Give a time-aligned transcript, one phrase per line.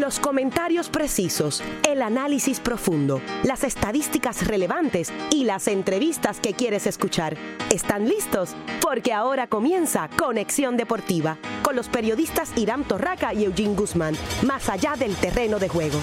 [0.00, 7.36] Los comentarios precisos, el análisis profundo, las estadísticas relevantes y las entrevistas que quieres escuchar.
[7.68, 8.56] ¿Están listos?
[8.80, 14.16] Porque ahora comienza Conexión Deportiva con los periodistas Irán Torraca y Eugene Guzmán,
[14.46, 16.00] más allá del terreno de juego.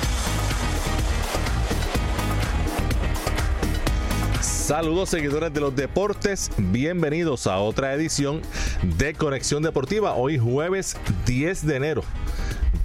[4.39, 8.43] Saludos seguidores de los deportes, bienvenidos a otra edición
[8.83, 10.95] de Conexión Deportiva, hoy jueves
[11.25, 12.03] 10 de enero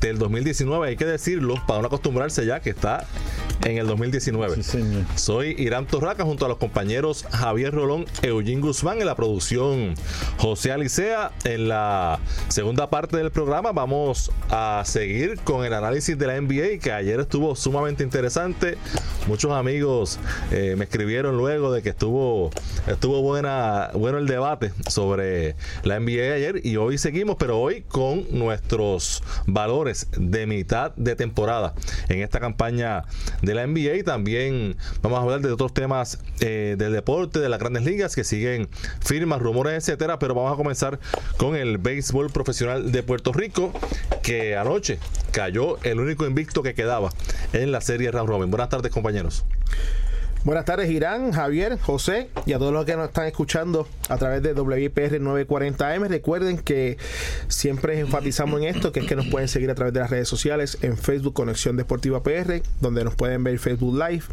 [0.09, 3.07] del 2019, hay que decirlo para no acostumbrarse ya que está
[3.65, 4.63] en el 2019.
[5.15, 9.95] Soy Irán Torraca junto a los compañeros Javier Rolón, Eugene Guzmán en la producción
[10.39, 11.33] José Alicea.
[11.45, 16.79] En la segunda parte del programa vamos a seguir con el análisis de la NBA
[16.81, 18.77] que ayer estuvo sumamente interesante.
[19.27, 20.19] Muchos amigos
[20.51, 22.51] eh, me escribieron luego de que estuvo,
[22.89, 25.55] estuvo buena, bueno el debate sobre
[25.85, 31.75] la NBA ayer y hoy seguimos, pero hoy con nuestros valores de mitad de temporada
[32.09, 33.05] en esta campaña
[33.43, 37.59] de la NBA también vamos a hablar de otros temas eh, del deporte, de las
[37.59, 38.69] grandes ligas que siguen
[39.01, 40.99] firmas, rumores, etcétera, pero vamos a comenzar
[41.37, 43.73] con el béisbol profesional de Puerto Rico
[44.23, 44.99] que anoche
[45.33, 47.11] cayó el único invicto que quedaba
[47.53, 48.51] en la serie Round Robin.
[48.51, 49.45] Buenas tardes, compañeros.
[50.45, 54.43] Buenas tardes, Irán, Javier, José y a todos los que nos están escuchando a través
[54.43, 56.09] de WIPR 940M.
[56.09, 56.99] Recuerden que
[57.47, 60.27] siempre enfatizamos en esto, que es que nos pueden seguir a través de las redes
[60.27, 64.25] sociales, en Facebook Conexión Deportiva PR, donde nos pueden ver Facebook Live,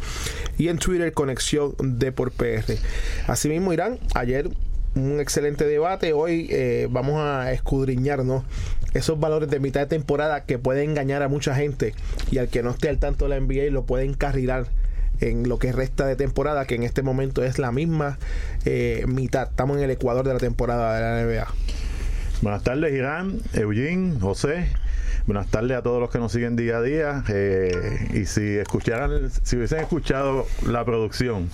[0.58, 2.76] y en Twitter Conexión Deport PR.
[3.28, 4.50] Asimismo, Irán, ayer
[4.96, 6.12] un excelente debate.
[6.12, 8.42] Hoy eh, vamos a escudriñarnos
[8.94, 11.94] esos valores de mitad de temporada que pueden engañar a mucha gente
[12.32, 14.66] y al que no esté al tanto de la NBA lo pueden encarrilar
[15.20, 18.18] en lo que resta de temporada, que en este momento es la misma
[18.64, 19.48] eh, mitad.
[19.48, 21.54] Estamos en el ecuador de la temporada de la NBA.
[22.42, 24.68] Buenas tardes, Irán, Eugene, José.
[25.26, 27.24] Buenas tardes a todos los que nos siguen día a día.
[27.28, 31.50] Eh, y si escucharan, si hubiesen escuchado la producción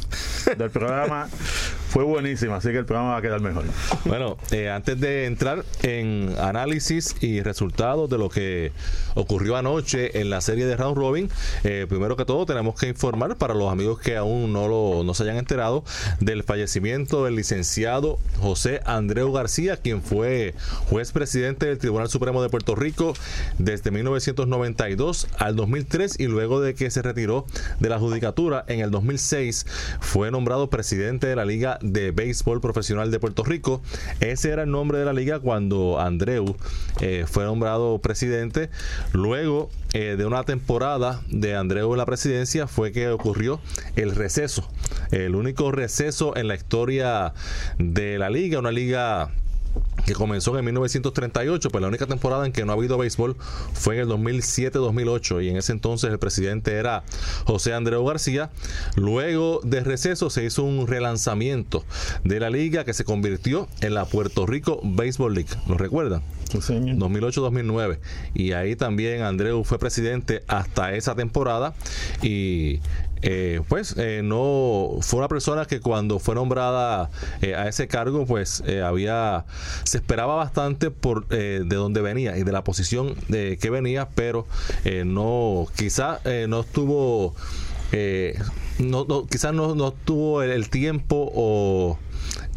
[0.57, 1.29] del programa,
[1.89, 3.65] fue buenísima, así que el programa va a quedar mejor.
[4.05, 8.73] Bueno, eh, antes de entrar en análisis y resultados de lo que
[9.15, 11.31] ocurrió anoche en la serie de Round Robin,
[11.65, 15.15] eh, primero que todo tenemos que informar para los amigos que aún no, lo, no
[15.15, 15.85] se hayan enterado
[16.21, 20.55] del fallecimiento del licenciado José Andreu García, quien fue
[20.89, 23.15] juez presidente del Tribunal Supremo de Puerto Rico
[23.59, 27.47] desde 1992 al 2003 y luego de que se retiró
[27.81, 29.67] de la judicatura en el 2006
[30.01, 33.83] fue nombrado presidente de la Liga de Béisbol Profesional de Puerto Rico.
[34.21, 36.57] Ese era el nombre de la liga cuando Andreu
[37.01, 38.71] eh, fue nombrado presidente.
[39.13, 43.61] Luego eh, de una temporada de Andreu en la presidencia fue que ocurrió
[43.97, 44.69] el receso.
[45.11, 47.33] El único receso en la historia
[47.79, 49.31] de la liga, una liga
[50.05, 53.37] que comenzó en 1938, pues la única temporada en que no ha habido béisbol
[53.73, 57.05] fue en el 2007-2008 y en ese entonces el presidente era
[57.45, 58.51] José Andreu García.
[58.95, 61.85] Luego de receso se hizo un relanzamiento
[62.25, 65.51] de la liga que se convirtió en la Puerto Rico Baseball League.
[65.69, 66.23] ¿Lo recuerdan?
[66.53, 67.99] 2008-2009
[68.35, 71.75] y ahí también Andreu fue presidente hasta esa temporada
[72.23, 72.81] y
[73.23, 77.11] eh, pues eh, no fue una persona que cuando fue nombrada
[77.41, 79.47] eh, a ese cargo pues había
[79.85, 84.47] se esperaba bastante por de dónde venía y de la posición de que venía pero
[85.05, 87.35] no quizá no estuvo
[88.79, 91.99] no, quizás no, no tuvo el tiempo o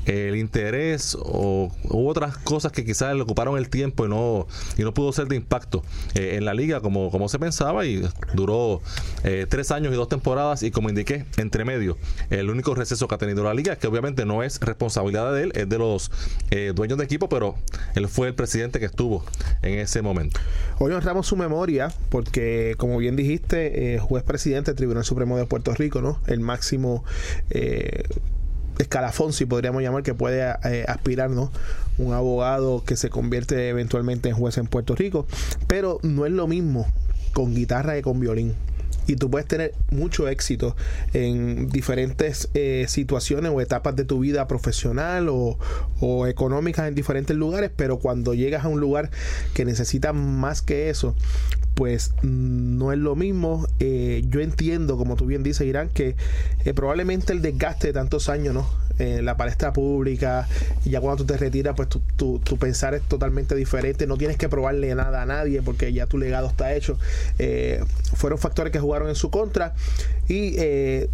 [0.09, 4.47] el interés o otras cosas que quizás le ocuparon el tiempo y no
[4.77, 5.83] y no pudo ser de impacto
[6.15, 8.01] eh, en la liga como, como se pensaba y
[8.33, 8.81] duró
[9.23, 11.97] eh, tres años y dos temporadas y como indiqué entre medio
[12.31, 15.51] el único receso que ha tenido la liga que obviamente no es responsabilidad de él
[15.55, 16.11] es de los
[16.49, 17.55] eh, dueños de equipo pero
[17.93, 19.23] él fue el presidente que estuvo
[19.61, 20.39] en ese momento.
[20.79, 25.73] Hoy honramos su memoria porque como bien dijiste juez presidente del Tribunal Supremo de Puerto
[25.75, 27.03] Rico no el máximo
[28.79, 31.51] escalafón, si podríamos llamar, que puede eh, aspirar, ¿no?
[31.99, 35.27] Un abogado que se convierte eventualmente en juez en Puerto Rico,
[35.67, 36.87] pero no es lo mismo
[37.33, 38.55] con guitarra que con violín
[39.09, 40.75] y tú puedes tener mucho éxito
[41.13, 45.57] en diferentes eh, situaciones o etapas de tu vida profesional o,
[45.99, 49.09] o, económicas en diferentes lugares, pero cuando llegas a un lugar
[49.53, 51.15] que necesita más que eso,
[51.79, 53.65] pues no es lo mismo.
[53.79, 56.17] Eh, yo entiendo, como tú bien dices, Irán, que
[56.65, 58.69] eh, probablemente el desgaste de tantos años, ¿no?
[58.97, 60.45] En la palestra pública,
[60.83, 62.01] y ya cuando tú te retiras, pues tu,
[62.39, 64.07] tu, pensar es totalmente diferente.
[64.07, 66.99] No tienes que probarle nada a nadie porque ya tu legado está hecho.
[67.37, 67.81] Eh,
[68.13, 69.73] fueron factores que jugaron en su contra
[70.27, 70.57] y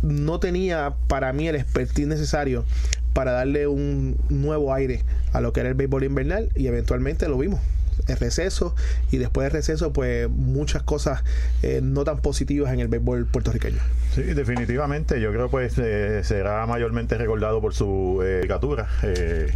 [0.02, 2.66] no tenía para mí el expertise necesario
[3.14, 7.38] para darle un nuevo aire a lo que era el béisbol invernal y eventualmente lo
[7.38, 7.60] vimos
[8.08, 8.76] el receso
[9.12, 11.24] y después del receso pues muchas cosas
[11.64, 13.80] eh, no tan positivas en el béisbol puertorriqueño.
[14.14, 15.20] Sí, definitivamente.
[15.22, 18.88] Yo creo pues eh, será mayormente recordado por su eh, caricatura.
[19.04, 19.54] Eh,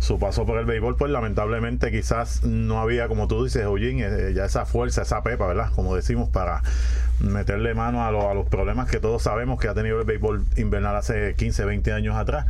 [0.00, 4.32] su paso por el béisbol, pues lamentablemente quizás no había, como tú dices, Eugene, eh,
[4.32, 5.72] ya esa fuerza, esa pepa, ¿verdad?
[5.74, 6.62] Como decimos, para
[7.18, 10.44] meterle mano a, lo- a los problemas que todos sabemos que ha tenido el béisbol
[10.56, 12.46] invernal hace 15, 20 años atrás.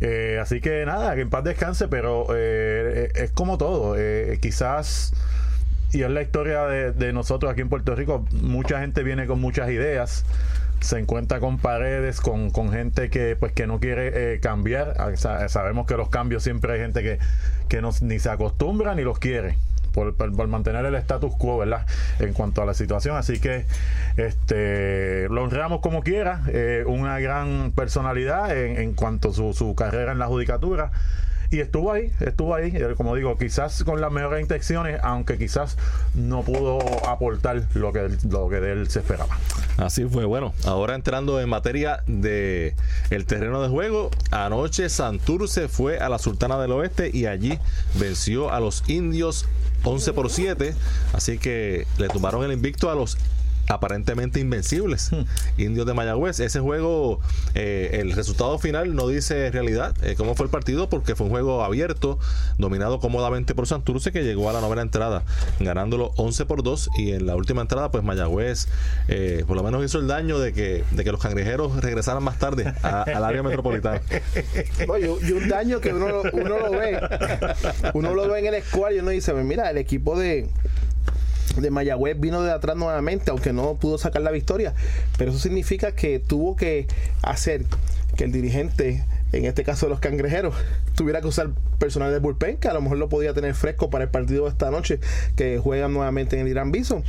[0.00, 3.96] Eh, así que nada, que en paz descanse, pero eh, es como todo.
[3.98, 5.12] eh, quizás,
[5.92, 9.70] y es la historia de, nosotros aquí en Puerto Rico, mucha gente viene con muchas
[9.70, 10.24] ideas,
[10.80, 14.94] se encuentra con paredes, con, gente que pues que no quiere eh, cambiar.
[14.98, 17.18] Ah, sa- sabemos que los cambios siempre hay gente que,
[17.68, 19.56] que no, ni se acostumbra ni los quiere.
[19.92, 21.86] Por, por- mantener el status quo, ¿verdad?
[22.18, 23.16] En cuanto a la situación.
[23.16, 23.64] Así que
[24.16, 26.42] este lo honramos como quiera.
[26.48, 30.90] eh, una gran personalidad en, en cuanto a su, su carrera en la judicatura.
[31.50, 35.78] Y estuvo ahí, estuvo ahí, como digo, quizás con las mejores intenciones, aunque quizás
[36.14, 36.78] no pudo
[37.08, 39.38] aportar lo que, lo que de él se esperaba.
[39.78, 40.26] Así fue.
[40.26, 42.74] Bueno, ahora entrando en materia de
[43.08, 47.58] el terreno de juego, anoche Santurce fue a la Sultana del Oeste y allí
[47.94, 49.46] venció a los indios
[49.84, 50.74] 11 por 7.
[51.14, 53.16] Así que le tumbaron el invicto a los
[53.68, 55.10] aparentemente invencibles.
[55.56, 57.20] Indios de Mayagüez ese juego
[57.54, 61.30] eh, el resultado final no dice realidad eh, cómo fue el partido porque fue un
[61.32, 62.18] juego abierto
[62.58, 65.22] dominado cómodamente por Santurce que llegó a la novena entrada
[65.60, 68.68] ganándolo 11 por 2 y en la última entrada pues Mayagüez
[69.08, 72.38] eh, por lo menos hizo el daño de que, de que los cangrejeros regresaran más
[72.38, 74.00] tarde a- al área metropolitana.
[74.86, 77.00] No, y, y un daño que uno, lo- uno lo ve,
[77.94, 80.48] uno lo ve en el squad y uno dice, mira, el equipo de
[81.56, 84.74] de Mayagüez vino de atrás nuevamente, aunque no pudo sacar la victoria,
[85.16, 86.86] pero eso significa que tuvo que
[87.22, 87.64] hacer
[88.16, 90.54] que el dirigente, en este caso de los cangrejeros,
[90.98, 94.04] tuviera que usar personal de bullpen, que a lo mejor lo podía tener fresco para
[94.04, 94.98] el partido de esta noche,
[95.36, 97.04] que juegan nuevamente en el Irán Bison.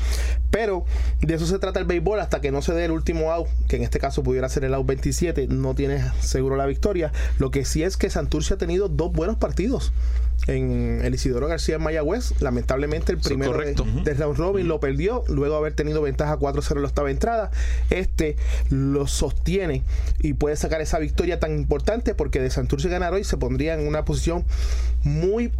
[0.51, 0.85] Pero
[1.21, 3.77] de eso se trata el béisbol, hasta que no se dé el último out, que
[3.77, 7.11] en este caso pudiera ser el out 27, no tienes seguro la victoria.
[7.39, 9.91] Lo que sí es que Santurce ha tenido dos buenos partidos
[10.47, 12.41] en el Isidoro García en Mayagüez.
[12.41, 16.75] Lamentablemente el primero de, de round robin lo perdió, luego de haber tenido ventaja 4-0
[16.75, 17.51] en la octava entrada.
[17.89, 18.37] Este
[18.69, 19.83] lo sostiene
[20.19, 23.87] y puede sacar esa victoria tan importante porque de Santurce ganar hoy se pondría en
[23.87, 24.45] una posición
[25.03, 25.51] muy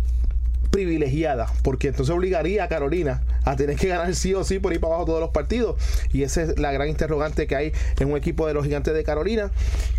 [0.71, 4.79] privilegiada, porque entonces obligaría a Carolina a tener que ganar sí o sí por ir
[4.79, 5.75] para abajo todos los partidos.
[6.13, 9.03] Y esa es la gran interrogante que hay en un equipo de los gigantes de
[9.03, 9.51] Carolina,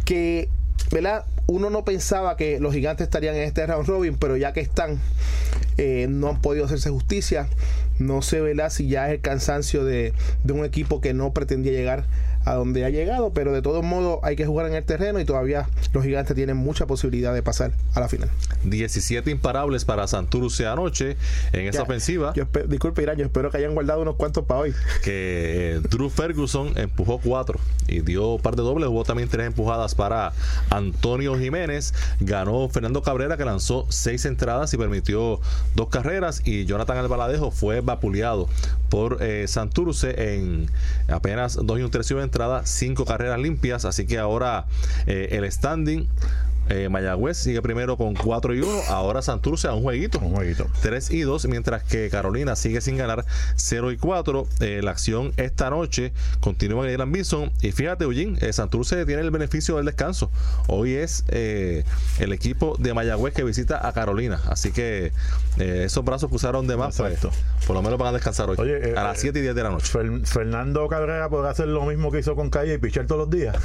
[0.04, 0.48] que,
[0.92, 1.24] ¿verdad?
[1.46, 5.00] Uno no pensaba que los gigantes estarían en este round robin, pero ya que están,
[5.78, 7.48] eh, no han podido hacerse justicia.
[7.98, 8.70] No sé, ¿verdad?
[8.70, 10.14] Si ya es el cansancio de,
[10.44, 12.04] de un equipo que no pretendía llegar
[12.44, 15.24] a donde ha llegado, pero de todos modos hay que jugar en el terreno y
[15.24, 18.30] todavía los gigantes tienen mucha posibilidad de pasar a la final.
[18.64, 21.16] 17 imparables para Santurce anoche
[21.52, 24.60] en esa Ya, ofensiva Yo disculpe, Irán, yo espero que hayan guardado unos cuantos para
[24.60, 24.74] hoy.
[25.04, 27.58] que eh, Drew Ferguson empujó cuatro
[27.88, 28.88] y dio par de dobles.
[28.88, 30.32] Hubo también tres empujadas para
[30.70, 31.92] Antonio Jiménez.
[32.20, 35.40] Ganó Fernando Cabrera, que lanzó seis entradas y permitió
[35.74, 36.42] dos carreras.
[36.44, 38.48] Y Jonathan Albaladejo fue vapuleado
[38.88, 40.70] por eh, Santurce en
[41.08, 43.84] apenas dos y un tercio de entrada, cinco carreras limpias.
[43.84, 44.66] Así que ahora
[45.06, 46.08] eh, el standing.
[46.70, 48.68] Eh, Mayagüez sigue primero con 4 y 1.
[48.88, 50.18] Ahora Santurce a un jueguito.
[50.20, 50.66] Un jueguito.
[50.82, 53.24] 3 y 2, mientras que Carolina sigue sin ganar
[53.56, 54.46] 0 y 4.
[54.60, 57.52] Eh, la acción esta noche continúa en el Bison.
[57.60, 60.30] Y fíjate, Eugene, eh, Santurce tiene el beneficio del descanso.
[60.68, 61.84] Hoy es eh,
[62.18, 64.40] el equipo de Mayagüez que visita a Carolina.
[64.46, 65.12] Así que
[65.58, 66.96] eh, esos brazos cruzaron de más.
[66.96, 67.18] pues,
[67.66, 68.56] por lo menos van a descansar hoy.
[68.58, 69.92] Oye, eh, a las 7 y 10 de la noche.
[69.92, 73.30] Fer- Fernando Cabrera podrá hacer lo mismo que hizo con Calle y pichar todos los
[73.30, 73.56] días.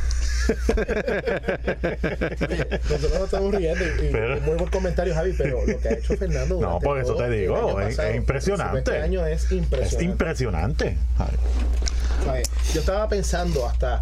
[2.96, 6.16] Nosotros nos estamos riendo y, Pero- muy buen comentario, Javi, pero lo que ha hecho
[6.18, 6.60] Fernando.
[6.60, 8.78] No, por eso te digo, es, pasado, es impresionante.
[8.80, 10.04] Este año es Es impresionante.
[10.06, 10.98] impresionante.
[11.18, 11.28] Ay,
[12.30, 14.02] Ay, Yo estaba pensando hasta.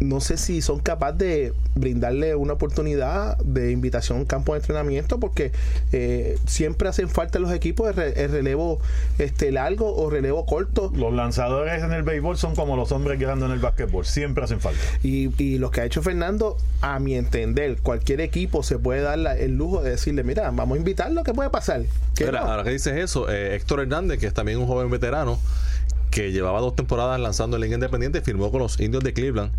[0.00, 4.58] No sé si son capaces de brindarle una oportunidad de invitación a un campo de
[4.60, 5.52] entrenamiento, porque
[5.92, 8.80] eh, siempre hacen falta los equipos el, re- el relevo
[9.18, 10.92] este largo o relevo corto.
[10.96, 14.60] Los lanzadores en el béisbol son como los hombres guiando en el básquetbol, siempre hacen
[14.60, 14.80] falta.
[15.02, 19.18] Y, y lo que ha hecho Fernando, a mi entender, cualquier equipo se puede dar
[19.18, 21.82] la- el lujo de decirle: Mira, vamos a invitarlo, ¿qué puede pasar?
[22.16, 22.46] Que Mira, no.
[22.50, 25.38] ahora que dices eso, eh, Héctor Hernández, que es también un joven veterano,
[26.14, 29.50] que llevaba dos temporadas lanzando en Liga Independiente, firmó con los Indios de Cleveland,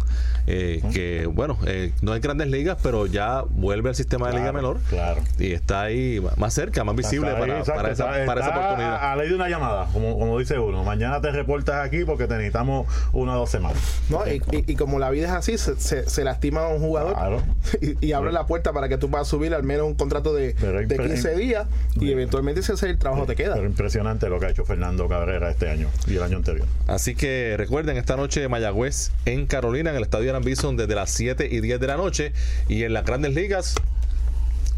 [0.47, 4.53] eh, que bueno, eh, no es grandes ligas, pero ya vuelve al sistema de Liga
[4.53, 4.77] Menor.
[4.89, 5.21] Claro.
[5.37, 8.49] Y está ahí más cerca, más visible ahí, para, exacto, para esa, está- para esa
[8.51, 8.95] está oportunidad.
[8.95, 10.85] A, a ley de una llamada, como, como dice uno.
[10.85, 13.77] Mañana te reportas aquí porque te necesitamos una o dos semanas.
[14.09, 14.21] ¿no?
[14.25, 17.15] Y, y- y como la vida es así, se, se- se lastima a un jugador
[17.15, 17.43] Claro.
[17.81, 20.53] y, y abre la puerta para que tú puedas subir al menos un contrato de,
[20.53, 21.67] de impre- 15 días
[21.99, 23.55] y eventualmente ese es el trabajo te queda.
[23.55, 26.44] Pero impresionante lo que ha hecho Fernando Cabrera este año y el año anterior.
[26.87, 31.09] Así que recuerden, esta noche Mayagüez en Carolina, en el Estadio Alan Bison, desde las
[31.11, 32.31] 7 y 10 de la noche.
[32.67, 33.73] Y en las grandes ligas,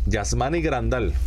[0.06, 1.14] Yasmani Grandal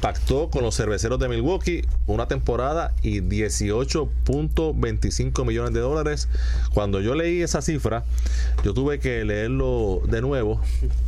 [0.00, 6.28] pactó con los cerveceros de Milwaukee una temporada y 18.25 millones de dólares.
[6.74, 8.04] Cuando yo leí esa cifra,
[8.64, 10.60] yo tuve que leerlo de nuevo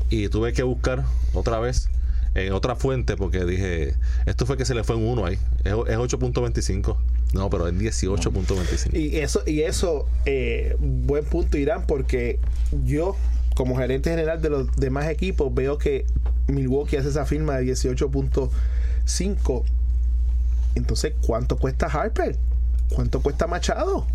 [0.09, 1.91] y tuve que buscar otra vez
[2.37, 3.95] en otra fuente porque dije,
[4.27, 5.39] esto fue que se le fue un 1 ahí.
[5.65, 6.97] Es, es 8.25.
[7.33, 8.95] No, pero es 18.25.
[8.95, 12.39] Y eso, y eso eh, buen punto Irán, porque
[12.85, 13.17] yo,
[13.55, 16.05] como gerente general de los demás equipos, veo que
[16.47, 19.65] Milwaukee hace esa firma de 18.5.
[20.75, 22.37] Entonces, ¿cuánto cuesta Harper?
[22.91, 24.07] ¿Cuánto cuesta Machado?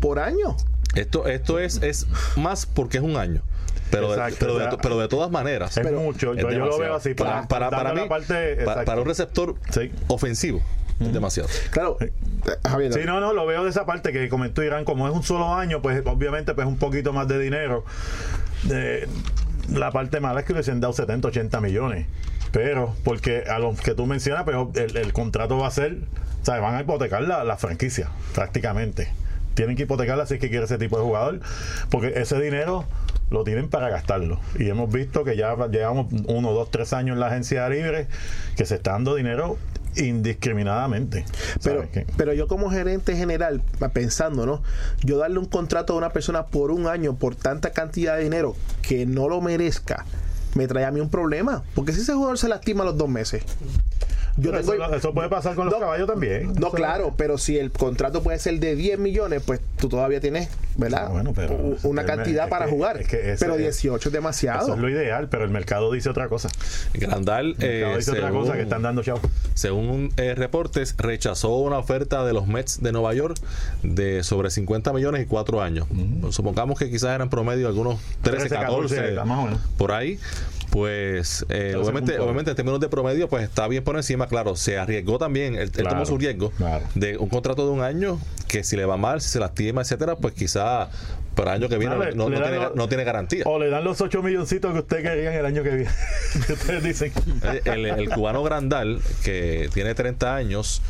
[0.00, 0.56] Por año.
[0.94, 2.06] Esto, esto es, es
[2.36, 3.42] más porque es un año.
[3.90, 5.76] Pero, de, Exacto, pero, o de, pero de todas maneras.
[5.76, 6.34] Es Pero- mucho.
[6.34, 7.14] es Yo, yo lo veo así.
[7.14, 9.90] Para, para, para mí, parte, para un receptor Sí.
[10.08, 10.60] ofensivo,
[11.00, 11.48] es demasiado.
[11.70, 12.12] Claro, eh,
[12.68, 12.92] Javier.
[12.92, 15.54] Sí, no, no, lo veo de esa parte que comentó Irán, como es un solo
[15.54, 17.84] año, pues obviamente pues un poquito más de dinero.
[18.70, 19.06] Eh,
[19.72, 22.06] la parte mala es que le han dado 70, 80 millones.
[22.52, 25.98] Pero, porque a los que tú mencionas, pues el, el contrato va a ser,
[26.40, 29.08] o sea, van a hipotecar la, la franquicia, prácticamente.
[29.52, 31.40] Tienen que hipotecarla si es que quiere ese tipo de jugador,
[31.90, 32.86] porque ese dinero
[33.30, 34.40] lo tienen para gastarlo.
[34.58, 38.08] Y hemos visto que ya llevamos uno, dos, tres años en la agencia libre,
[38.56, 39.58] que se está dando dinero
[39.96, 41.24] indiscriminadamente.
[41.62, 44.62] Pero, pero yo como gerente general, pensando, ¿no?
[45.02, 48.54] Yo darle un contrato a una persona por un año por tanta cantidad de dinero
[48.82, 50.04] que no lo merezca,
[50.54, 51.62] me trae a mí un problema.
[51.74, 53.42] Porque si ese jugador se lastima a los dos meses,
[54.36, 54.74] yo tengo...
[54.74, 56.52] eso, eso puede pasar con los No, caballos también.
[56.54, 60.48] No, claro, pero si el contrato puede ser de 10 millones, pues tú todavía tienes,
[60.76, 61.06] ¿verdad?
[61.08, 62.98] Ah, bueno, pero- una cantidad es para que- jugar.
[63.00, 64.62] es que ese- pero 18 es demasiado.
[64.64, 66.48] Eso es lo ideal, pero el mercado dice otra cosa.
[66.94, 69.20] Grandal, El mercado eh, dice otra según, cosa que están dando chavo.
[69.54, 73.36] según eh, reportes, rechazó una oferta de los Mets de Nueva York
[73.82, 75.86] de sobre 50 millones y 4 años.
[76.30, 79.60] Supongamos que quizás eran promedio algunos 13, 13, 14, 14, más o menos.
[79.76, 80.18] por ahí.
[80.70, 84.54] Pues eh, 13 obviamente, obviamente en términos de promedio, pues está bien por encima, claro,
[84.56, 86.84] se arriesgó también, él, tomó su riesgo claro.
[86.94, 90.16] de un contrato de un año que si le va mal, si se lastima, etcétera,
[90.16, 90.90] pues quizá
[91.34, 93.44] para el año que viene no, tiene, los- no tiene garantía.
[93.46, 95.90] O le dan los 8 milloncitos que usted quería en el año que viene.
[96.34, 97.12] Ustedes dicen.
[97.44, 100.82] Eh, El, el cubano Grandal, que tiene 30 años,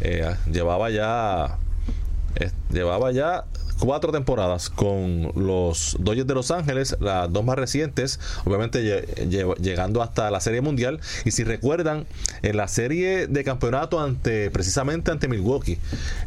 [0.00, 1.56] eh, llevaba ya
[2.36, 3.44] eh, llevaba ya
[3.84, 9.54] cuatro temporadas con los Dodgers de Los Ángeles, las dos más recientes, obviamente lle- lle-
[9.60, 11.00] llegando hasta la Serie Mundial.
[11.26, 12.06] Y si recuerdan,
[12.42, 15.78] en la serie de campeonato ante precisamente ante Milwaukee,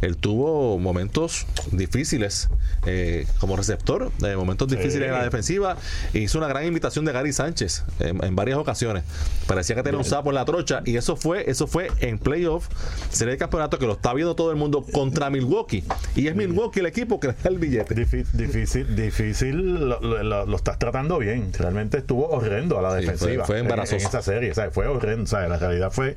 [0.02, 2.50] él tuvo momentos difíciles
[2.86, 5.78] eh, como receptor, eh, momentos difíciles en la defensiva.
[6.14, 9.04] e hizo una gran invitación de Gary Sánchez en, en varias ocasiones.
[9.48, 12.68] Parecía que tenía un sapo en la trocha y eso fue eso fue en playoff,
[13.10, 15.84] serie de campeonato que lo está viendo todo el mundo contra Milwaukee.
[16.16, 17.96] Y es Milwaukee el equipo que el billete.
[17.96, 21.52] Difí- Difícil, difícil, lo, lo- lo- lo estás tratando bien.
[21.58, 23.46] Realmente estuvo horrendo a la Sí, defensiva.
[23.46, 23.96] fue- fue en- embarazoso.
[23.98, 24.74] En, esa serie, ¿sabes?
[24.74, 25.26] Fue horrendo.
[25.28, 25.50] ¿sabes?
[25.50, 26.16] La realidad fue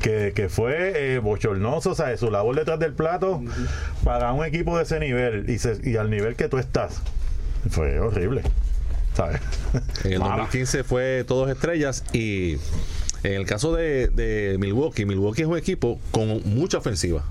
[0.00, 2.20] que, que fue eh, bochornoso, ¿sabes?
[2.20, 3.42] Su labor detrás del plato
[4.04, 7.00] para un equipo de ese nivel y, se- y al nivel que tú estás.
[7.70, 8.42] Fue horrible.
[9.14, 9.40] ¿Sabes?
[10.04, 10.36] En el Mala.
[10.36, 12.58] 2015 fue todos estrellas y
[13.22, 17.24] en el caso de, de Milwaukee, Milwaukee es un equipo con mucha ofensiva.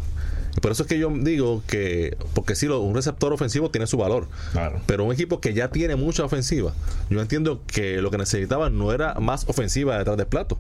[0.62, 3.98] Por eso es que yo digo que, porque sí, lo- un receptor ofensivo tiene su
[3.98, 4.82] valor, Claro.
[4.86, 6.74] pero un equipo que ya tiene mucha ofensiva,
[7.10, 10.58] yo entiendo que lo que necesitaba no era más ofensiva detrás del plato,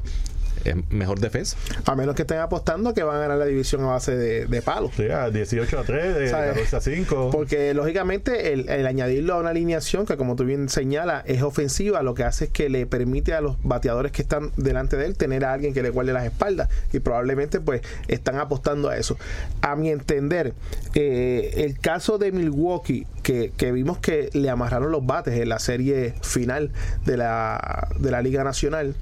[0.66, 1.58] es mejor defensa.
[1.86, 4.62] A menos que estén apostando que van a ganar la división a base de, de
[4.62, 4.92] palos.
[4.96, 6.50] Sí, a 18 a 3, de ¿Sabes?
[6.50, 7.30] 14 a 5.
[7.32, 12.02] Porque lógicamente el, el añadirlo a una alineación que como tú bien señalas es ofensiva,
[12.04, 15.18] lo que hace es que le permite a los bateadores que están delante de él
[15.18, 19.18] tener a alguien que le guarde las espaldas y probablemente pues están apostando a eso.
[19.62, 20.54] A mi entender,
[20.94, 25.60] eh, el caso de Milwaukee, que, que vimos que le amarraron los bates en la
[25.60, 26.72] serie final
[27.06, 28.96] de la, de la Liga Nacional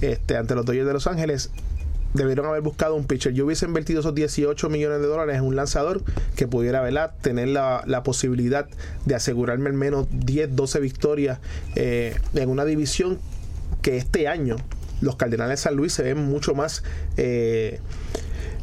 [0.00, 1.50] este, ante los Dodgers de Los Ángeles,
[2.14, 3.32] debieron haber buscado un pitcher.
[3.32, 6.02] Yo hubiese invertido esos 18 millones de dólares en un lanzador
[6.34, 8.66] que pudiera tener la, la posibilidad
[9.04, 11.38] de asegurarme al menos 10, 12 victorias
[11.74, 13.18] eh, en una división
[13.82, 14.56] que este año
[15.00, 16.82] los Cardenales de San Luis se ven mucho más
[17.16, 17.80] eh,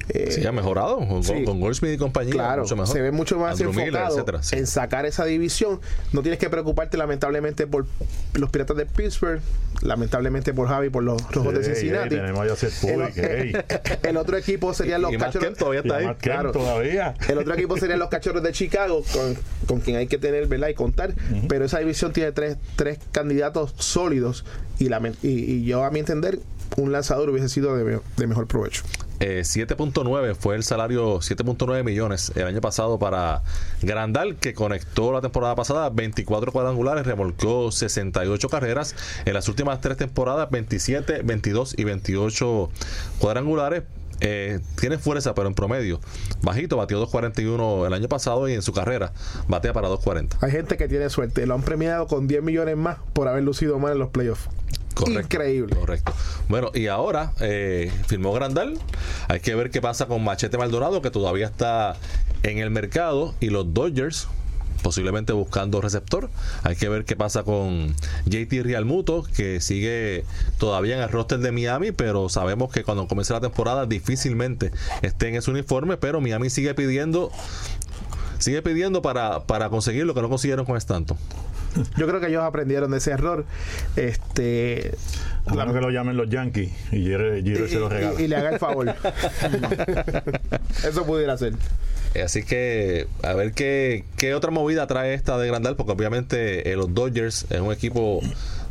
[0.09, 1.43] eh, Sí, ha mejorado con, sí.
[1.45, 2.33] con Goldsmith y compañía.
[2.33, 2.93] Claro, mucho mejor.
[2.93, 4.55] se ve mucho más Andrew Miller, enfocado etcétera, sí.
[4.57, 5.79] en sacar esa división.
[6.11, 7.85] No tienes que preocuparte lamentablemente por
[8.33, 9.41] los Piratas de Pittsburgh,
[9.81, 12.15] lamentablemente por Javi, por los Rojos de Cincinnati.
[14.03, 15.57] el, otro equipo serían los y Cachorros.
[15.57, 16.07] Todavía está ahí.
[16.19, 16.51] Claro.
[16.51, 17.13] todavía.
[17.27, 20.69] El otro equipo serían los Cachorros de Chicago, con, con quien hay que tener, ¿verdad?
[20.69, 21.13] Y contar.
[21.47, 24.45] Pero esa división tiene tres, tres candidatos sólidos
[24.79, 26.39] y, lament- y, y yo, a mi entender,
[26.77, 28.83] un lanzador hubiese sido de mejor provecho.
[29.19, 33.41] Eh, 7.9 fue el salario, 7.9 millones el año pasado para
[33.81, 38.95] Grandal, que conectó la temporada pasada 24 cuadrangulares, remolcó 68 carreras.
[39.25, 42.69] En las últimas tres temporadas, 27, 22 y 28
[43.19, 43.83] cuadrangulares.
[44.19, 45.99] Eh, tiene fuerza, pero en promedio,
[46.41, 49.13] bajito, batió 2.41 el año pasado y en su carrera
[49.47, 50.37] batea para 2.40.
[50.41, 51.45] Hay gente que tiene suerte.
[51.45, 54.49] Lo han premiado con 10 millones más por haber lucido mal en los playoffs.
[54.93, 55.21] Correcto.
[55.21, 55.75] Increíble.
[55.75, 56.13] Correcto.
[56.49, 58.77] Bueno, y ahora eh, firmó Grandal.
[59.27, 61.95] Hay que ver qué pasa con Machete Maldonado, que todavía está
[62.43, 64.27] en el mercado, y los Dodgers
[64.83, 66.29] posiblemente buscando receptor.
[66.61, 70.25] Hay que ver qué pasa con JT Realmuto, que sigue
[70.59, 74.71] todavía en el roster de Miami, pero sabemos que cuando comience la temporada difícilmente
[75.01, 77.31] esté en ese uniforme, pero Miami sigue pidiendo
[78.43, 81.17] sigue pidiendo para, para conseguir lo que no consiguieron con Stanton.
[81.97, 83.45] Yo creo que ellos aprendieron de ese error.
[83.95, 84.93] Este.
[85.47, 88.21] A menos que lo llamen los Yankees y Jerry, Jerry se lo regala.
[88.21, 88.93] y- y le haga el favor.
[90.87, 91.53] Eso pudiera ser.
[92.23, 96.75] Así que a ver qué, qué otra movida trae esta de Grandal, porque obviamente eh,
[96.75, 98.19] los Dodgers es un equipo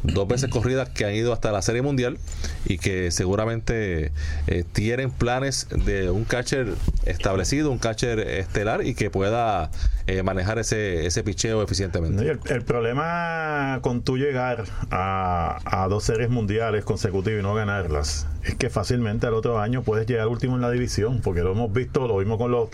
[0.03, 2.19] dos veces corridas que han ido hasta la Serie Mundial
[2.65, 4.13] y que seguramente
[4.47, 9.71] eh, tienen planes de un catcher establecido, un catcher estelar y que pueda
[10.07, 12.39] eh, manejar ese, ese picheo eficientemente.
[12.47, 18.55] El, problema con tú llegar a, a dos series mundiales consecutivas y no ganarlas es
[18.55, 22.07] que fácilmente al otro año puedes llegar último en la división, porque lo hemos visto,
[22.09, 22.69] lo vimos con los,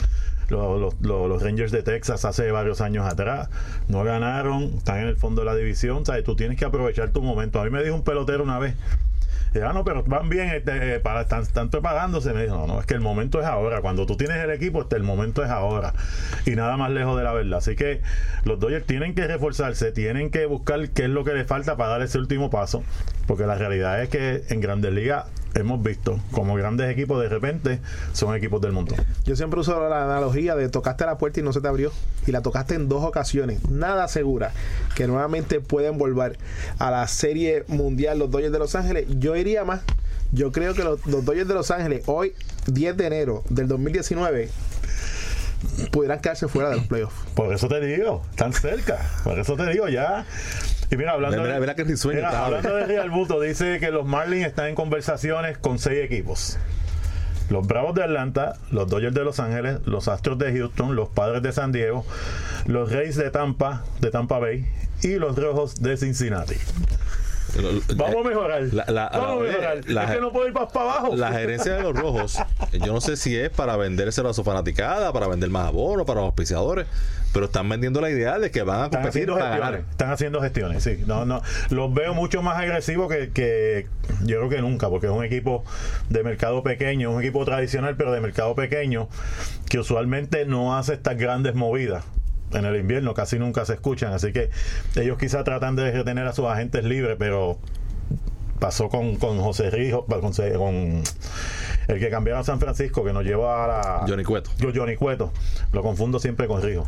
[0.49, 3.49] los, los- Rangers de Texas hace varios años atrás.
[3.89, 6.25] No ganaron, están en el fondo de la división, ¿sabes?
[6.25, 7.61] Tú tienes que aprovechar tu momento.
[7.61, 8.75] A mí me dijo un pelotero una vez.
[9.55, 12.35] Y, ah, no, pero van bien, este, eh, para, están, están preparándose.
[12.35, 13.81] Me dijo, no, no, es que el momento es ahora.
[13.81, 15.95] Cuando tú tienes el equipo, este, el momento es ahora.
[16.45, 17.59] Y nada más lejos de la verdad.
[17.59, 18.03] Así que
[18.45, 21.91] los Dodgers tienen que reforzarse, tienen que buscar qué es lo que les falta para
[21.91, 22.85] dar ese último paso.
[23.27, 25.25] Porque la realidad es que en Grandes Ligas
[25.55, 27.81] hemos visto como grandes equipos de repente
[28.13, 28.99] son equipos del montón.
[29.25, 31.93] Yo siempre uso la analogía de tocaste la puerta y no se te abrió.
[32.27, 33.69] Y la tocaste en dos ocasiones.
[33.71, 34.53] Nada asegura
[34.95, 36.39] que nuevamente pueden volver
[36.79, 39.07] a la serie mundial los Dodgers de Los Ángeles.
[39.19, 39.81] Yo iría más.
[40.31, 42.35] Yo creo que los, los Dodgers de Los Ángeles, hoy,
[42.67, 44.51] 10 de enero del 2019,
[45.91, 47.17] pudieran quedarse fuera de los playoffs.
[47.35, 48.99] Por eso te digo, están cerca.
[49.25, 50.25] Por eso te digo ya.
[50.91, 53.91] Y mira, hablando, Mira, de, mira risueño mira, está, hablando de Real Buto, dice que
[53.91, 56.59] los Marlins están en conversaciones con seis equipos.
[57.51, 61.43] Los Bravos de Atlanta, los Dodgers de Los Ángeles, los Astros de Houston, los Padres
[61.43, 62.05] de San Diego,
[62.67, 64.67] los Reyes de Tampa, de Tampa Bay
[65.03, 66.57] y los Rojos de Cincinnati.
[67.97, 68.63] Vamos a mejorar.
[68.73, 69.81] La- la- Vamos a mejorar.
[69.87, 71.17] la- es que no puedo ir más para abajo.
[71.17, 72.39] La gerencia de los rojos,
[72.73, 76.21] yo no sé si es para vendérselo a su fanaticada, para vender más abonos, para
[76.21, 76.87] los auspiciadores,
[77.33, 79.85] pero están vendiendo la idea de que van a Están competir haciendo para ganar.
[79.91, 81.03] Están haciendo gestiones, sí.
[81.07, 81.43] No, no.
[81.71, 83.87] Los veo mucho más agresivos que, que
[84.25, 85.65] yo creo que nunca, porque es un equipo
[86.09, 89.09] de mercado pequeño, un equipo tradicional, pero de mercado pequeño,
[89.69, 92.05] que usualmente no hace estas grandes movidas.
[92.53, 94.51] En el invierno casi nunca se escuchan, así que
[94.97, 97.59] ellos quizá tratan de retener a sus agentes libres, pero
[98.59, 101.03] pasó con, con José Rijo, con, con
[101.89, 104.05] el que cambiaron a San Francisco, que nos llevó a la.
[104.07, 104.51] Johnny Cueto.
[104.59, 105.33] Yo, Johnny Cueto.
[105.73, 106.87] Lo confundo siempre con Rijo.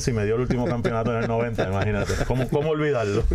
[0.00, 2.12] Si me dio el último campeonato en el 90, imagínate.
[2.26, 3.24] ¿Cómo, cómo olvidarlo?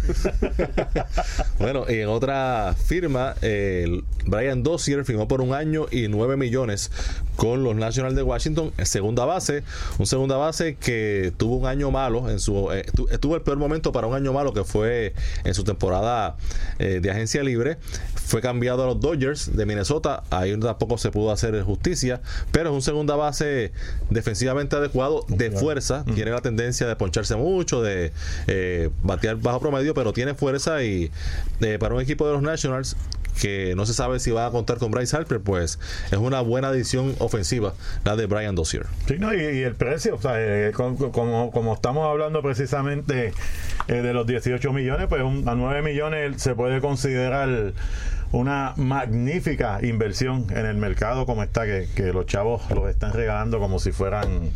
[1.59, 6.91] Bueno, y en otra firma, eh, Brian Dozier firmó por un año y 9 millones
[7.38, 9.63] con los Nationals de Washington en segunda base.
[9.97, 13.57] Un segunda base que tuvo un año malo, en su eh, tu- tuvo el peor
[13.57, 16.35] momento para un año malo que fue en su temporada
[16.79, 17.64] eh, de agencia libre.
[18.15, 20.23] Fue cambiado a los Dodgers de Minnesota.
[20.30, 23.71] Ahí tampoco se pudo hacer justicia, pero es un segunda base
[24.10, 26.06] defensivamente adecuado, de fuerza.
[26.15, 28.12] Tiene la tendencia de poncharse mucho, de
[28.47, 31.12] eh, batear bajo promedio, pero tiene fuerza y
[31.62, 32.95] eh, para un equipo de los Nationals
[33.41, 35.80] que no se sabe si va a contar con Bryce Harper, pues
[36.12, 38.86] es una buena adición ofensiva la de Brian Dozier.
[39.08, 43.34] Sí, no, y, y el precio, o sea, eh, como, como estamos hablando precisamente
[43.88, 47.74] eh, de los 18 millones, pues un- a 9 millones se puede considerar
[48.32, 53.60] una magnífica inversión en el mercado como está, que, que los chavos los están regalando
[53.60, 54.50] como si fueran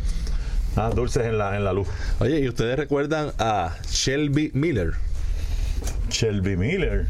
[0.75, 1.87] ah, dulces en la, en la luz.
[2.19, 4.93] Oye, ¿y ustedes recuerdan a Shelby Miller?
[6.09, 7.07] Shelby Miller.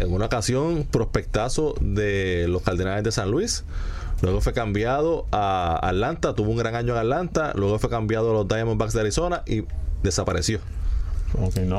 [0.00, 3.64] En una ocasión prospectazo de los Cardenales de San Luis.
[4.22, 7.52] Luego fue cambiado a Atlanta, tuvo un gran año en Atlanta.
[7.54, 9.64] Luego fue cambiado a los Diamondbacks de Arizona y
[10.02, 10.60] desapareció.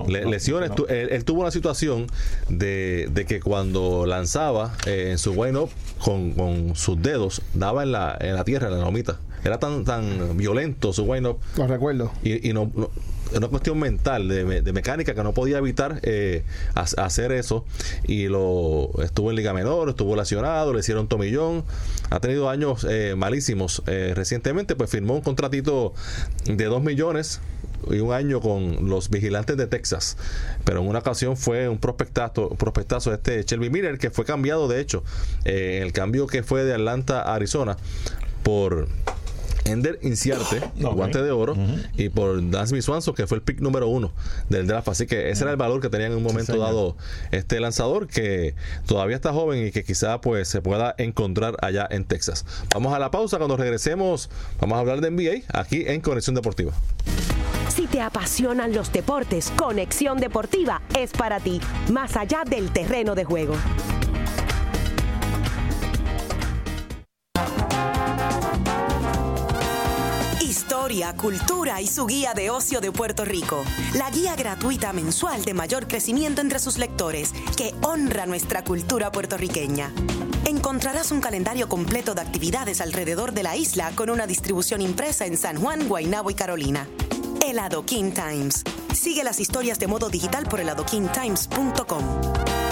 [0.07, 0.71] lesiones.
[0.89, 2.07] él, tuvo una situación
[2.49, 8.17] de, que cuando lanzaba eh, en su wind up con, sus dedos, daba en la,
[8.19, 9.19] en la tierra, en la lomita.
[9.43, 11.39] Era tan, tan violento su wind up.
[11.57, 12.11] Lo recuerdo.
[12.23, 12.71] Y, y no
[13.35, 16.43] una cuestión mental, de, mecánica, que no podía evitar eh,
[16.75, 17.65] hacer eso.
[18.05, 21.63] Y lo estuvo en Liga Menor, estuvo lesionado, le hicieron tomillón.
[22.09, 23.83] Ha tenido años eh, malísimos.
[23.87, 25.93] Eh, recientemente, pues firmó un contratito
[26.45, 27.41] de 2 millones
[27.89, 30.17] y un año con los vigilantes de Texas.
[30.65, 34.79] Pero en una ocasión fue un prospectazo, prospectazo este Shelby Miller, que fue cambiado, de
[34.79, 35.03] hecho,
[35.45, 37.77] en el cambio que fue de Atlanta a Arizona
[38.43, 38.87] por
[39.65, 41.55] Ender Inciarte, guante de oro,
[41.95, 44.11] y por Dansby Swanson, que fue el pick número uno
[44.49, 44.89] del draft.
[44.89, 46.97] Así que ese era el valor que tenía en un momento dado
[47.31, 52.05] este lanzador, que todavía está joven y que quizá pues se pueda encontrar allá en
[52.05, 52.45] Texas.
[52.73, 53.37] Vamos a la pausa.
[53.37, 56.73] Cuando regresemos, vamos a hablar de NBA aquí en Conexión Deportiva.
[57.69, 63.23] Si te apasionan los deportes, Conexión Deportiva es para ti, más allá del terreno de
[63.23, 63.55] juego.
[71.15, 73.63] Cultura y su guía de ocio de Puerto Rico.
[73.93, 79.93] La guía gratuita mensual de mayor crecimiento entre sus lectores, que honra nuestra cultura puertorriqueña.
[80.45, 85.37] Encontrarás un calendario completo de actividades alrededor de la isla con una distribución impresa en
[85.37, 86.89] San Juan, Guaynabo y Carolina.
[87.41, 88.63] El Adoquin Times.
[88.93, 92.70] Sigue las historias de modo digital por eladoquintimes.com.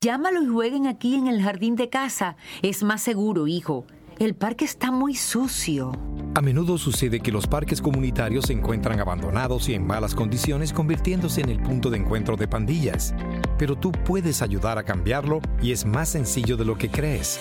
[0.00, 2.36] Llámalo y jueguen aquí en el jardín de casa.
[2.62, 3.84] Es más seguro, hijo.
[4.18, 5.92] El parque está muy sucio.
[6.34, 11.40] A menudo sucede que los parques comunitarios se encuentran abandonados y en malas condiciones, convirtiéndose
[11.40, 13.14] en el punto de encuentro de pandillas.
[13.58, 17.38] Pero tú puedes ayudar a cambiarlo y es más sencillo de lo que crees.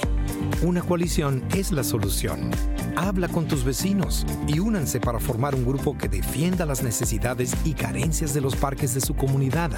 [0.61, 2.51] Una coalición es la solución.
[2.95, 7.73] Habla con tus vecinos y únanse para formar un grupo que defienda las necesidades y
[7.73, 9.71] carencias de los parques de su comunidad.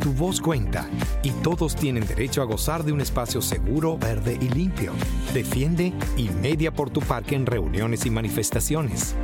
[0.00, 0.88] Tu voz cuenta
[1.22, 4.92] y todos tienen derecho a gozar de un espacio seguro, verde y limpio.
[5.34, 9.14] Defiende y media por tu parque en reuniones y manifestaciones.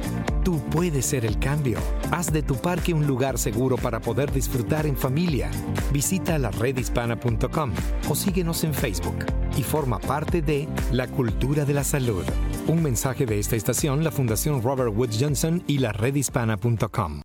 [0.45, 1.79] Tú puedes ser el cambio.
[2.11, 5.51] Haz de tu parque un lugar seguro para poder disfrutar en familia.
[5.93, 7.73] Visita la redhispana.com
[8.09, 9.27] o síguenos en Facebook
[9.57, 12.25] y forma parte de La Cultura de la Salud.
[12.67, 17.23] Un mensaje de esta estación, la Fundación Robert Wood Johnson y la redhispana.com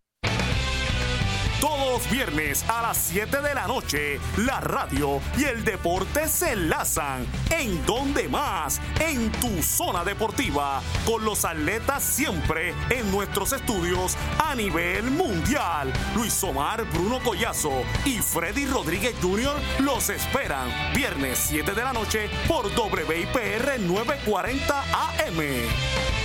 [2.11, 7.25] viernes a las 7 de la noche, la radio y el deporte se enlazan.
[7.49, 8.79] ¿En donde más?
[8.99, 15.91] En tu zona deportiva, con los atletas siempre en nuestros estudios a nivel mundial.
[16.15, 19.59] Luis Omar, Bruno Collazo y Freddy Rodríguez Jr.
[19.79, 26.16] los esperan viernes 7 de la noche por WIPR 940 AM.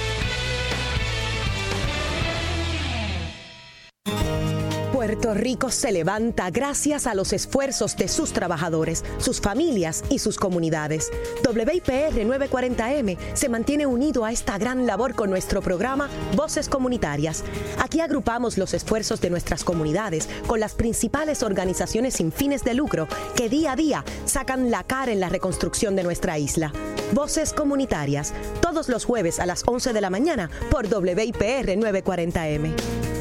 [5.02, 10.38] Puerto Rico se levanta gracias a los esfuerzos de sus trabajadores, sus familias y sus
[10.38, 11.10] comunidades.
[11.44, 17.42] WIPR 940M se mantiene unido a esta gran labor con nuestro programa Voces Comunitarias.
[17.80, 23.08] Aquí agrupamos los esfuerzos de nuestras comunidades con las principales organizaciones sin fines de lucro
[23.34, 26.72] que día a día sacan la cara en la reconstrucción de nuestra isla.
[27.12, 33.11] Voces Comunitarias, todos los jueves a las 11 de la mañana por WIPR 940M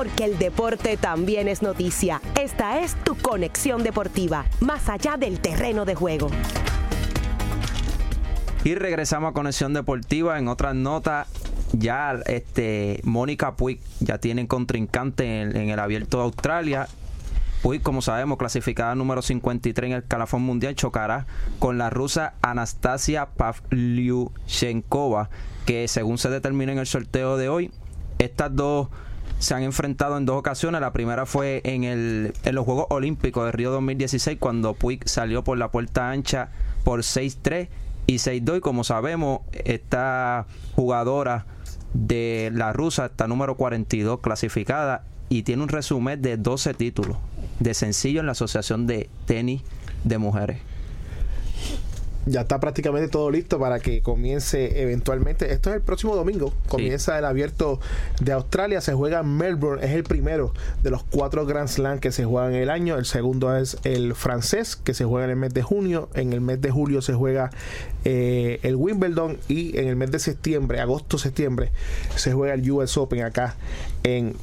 [0.00, 2.22] porque el deporte también es noticia.
[2.40, 6.30] Esta es tu conexión deportiva, más allá del terreno de juego.
[8.64, 10.38] Y regresamos a Conexión Deportiva.
[10.38, 11.28] En otras notas,
[11.72, 16.88] ya este Mónica Puig ya tiene contrincante en, el abierto de Australia.
[17.60, 21.26] Puig, como sabemos, clasificada número 53 en el calafón mundial, chocará
[21.58, 25.28] con la rusa Anastasia Pavlyuchenkova,
[25.66, 27.70] que según se determina en el sorteo de hoy,
[28.18, 28.88] estas dos
[29.40, 30.80] se han enfrentado en dos ocasiones.
[30.80, 35.42] La primera fue en, el, en los Juegos Olímpicos de Río 2016, cuando Puig salió
[35.42, 36.50] por la puerta ancha
[36.84, 37.68] por 6-3
[38.06, 38.58] y 6-2.
[38.58, 41.46] Y como sabemos, esta jugadora
[41.94, 47.16] de la rusa está número 42 clasificada y tiene un resumen de 12 títulos
[47.60, 49.62] de sencillo en la Asociación de Tenis
[50.04, 50.58] de Mujeres.
[52.30, 55.52] Ya está prácticamente todo listo para que comience eventualmente.
[55.52, 56.54] Esto es el próximo domingo.
[56.68, 57.80] Comienza el abierto
[58.20, 58.80] de Australia.
[58.80, 59.84] Se juega en Melbourne.
[59.84, 62.96] Es el primero de los cuatro Grand Slam que se juegan en el año.
[62.96, 66.08] El segundo es el francés, que se juega en el mes de junio.
[66.14, 67.50] En el mes de julio se juega
[68.04, 69.38] eh, el Wimbledon.
[69.48, 71.72] Y en el mes de septiembre, agosto-septiembre,
[72.14, 73.56] se juega el US Open acá
[74.04, 74.36] en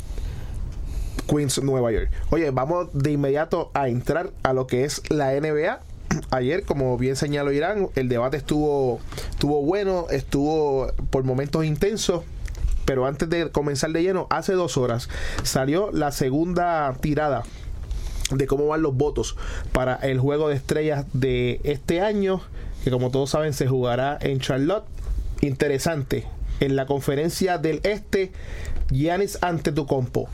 [1.27, 2.09] Queens, Nueva York.
[2.31, 5.79] Oye, vamos de inmediato a entrar a lo que es la NBA
[6.31, 8.99] ayer, como bien señaló Irán, el debate estuvo,
[9.29, 12.23] estuvo bueno, estuvo por momentos intensos.
[12.85, 15.09] Pero antes de comenzar de lleno, hace dos horas
[15.43, 17.43] salió la segunda tirada
[18.31, 19.35] de cómo van los votos
[19.73, 22.41] para el juego de estrellas de este año,
[22.83, 24.85] que como todos saben se jugará en Charlotte.
[25.41, 26.25] Interesante,
[26.59, 28.31] en la conferencia del este,
[28.89, 30.29] Giannis Antetokounmpo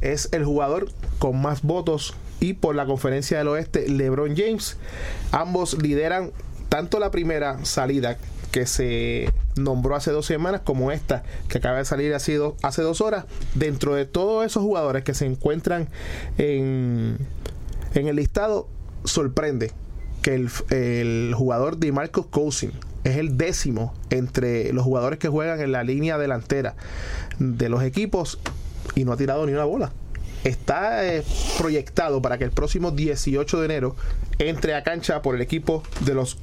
[0.00, 4.76] es el jugador con más votos y por la conferencia del oeste LeBron James.
[5.32, 6.32] Ambos lideran
[6.68, 8.18] tanto la primera salida
[8.50, 13.00] que se nombró hace dos semanas como esta que acaba de salir hace, hace dos
[13.00, 13.24] horas.
[13.54, 15.88] Dentro de todos esos jugadores que se encuentran
[16.38, 17.18] en,
[17.94, 18.68] en el listado,
[19.04, 19.72] sorprende
[20.22, 25.60] que el, el jugador de Marcos Cousin es el décimo entre los jugadores que juegan
[25.60, 26.74] en la línea delantera
[27.38, 28.38] de los equipos
[28.94, 29.92] y no ha tirado ni una bola
[30.44, 31.24] está eh,
[31.58, 33.96] proyectado para que el próximo 18 de enero
[34.38, 36.38] entre a cancha por el equipo de los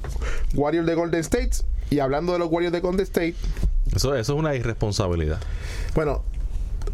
[0.54, 1.52] Warriors de Golden State.
[1.90, 3.34] Y hablando de los Warriors de Golden State.
[3.94, 5.38] Eso, eso es una irresponsabilidad.
[5.94, 6.24] Bueno,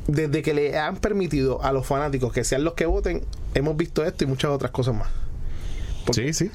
[0.07, 3.23] desde que le han permitido a los fanáticos que sean los que voten,
[3.55, 5.09] hemos visto esto y muchas otras cosas más.
[6.13, 6.51] sí, sí.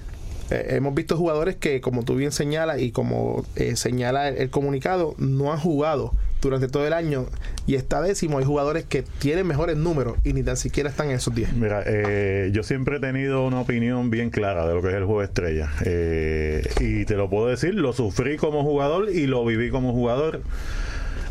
[0.50, 5.16] Eh, hemos visto jugadores que, como tú bien señalas y como eh, señala el, comunicado,
[5.18, 6.14] no han jugado
[6.50, 7.26] durante todo el año
[7.66, 8.38] y está décimo.
[8.38, 11.54] Hay jugadores que tienen mejores números y ni tan siquiera están en esos 10.
[11.54, 15.06] Mira, eh, yo siempre he tenido una opinión bien clara de lo que es el
[15.06, 15.70] juego estrella.
[16.80, 20.42] y te lo puedo decir, lo sufrí como jugador y lo viví como jugador.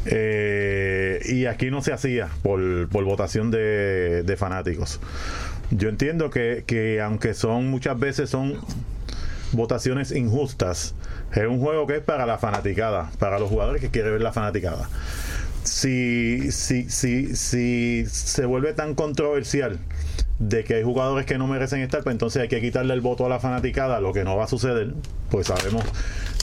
[0.05, 5.01] y aquí no se hacía por, por votación de, de fanáticos.
[5.71, 8.59] Yo entiendo que, que aunque son muchas veces son
[9.53, 10.95] votaciones injustas.
[11.33, 14.33] Es un juego que es para la fanaticada, para los jugadores que quieren ver la
[14.33, 14.89] fanaticada.
[15.65, 19.79] Si, si, si, si se vuelve tan controversial
[20.39, 23.25] de que hay jugadores que no merecen estar, pues entonces hay que quitarle el voto
[23.25, 24.93] a la fanaticada, lo que no va a suceder,
[25.31, 25.85] pues sabemos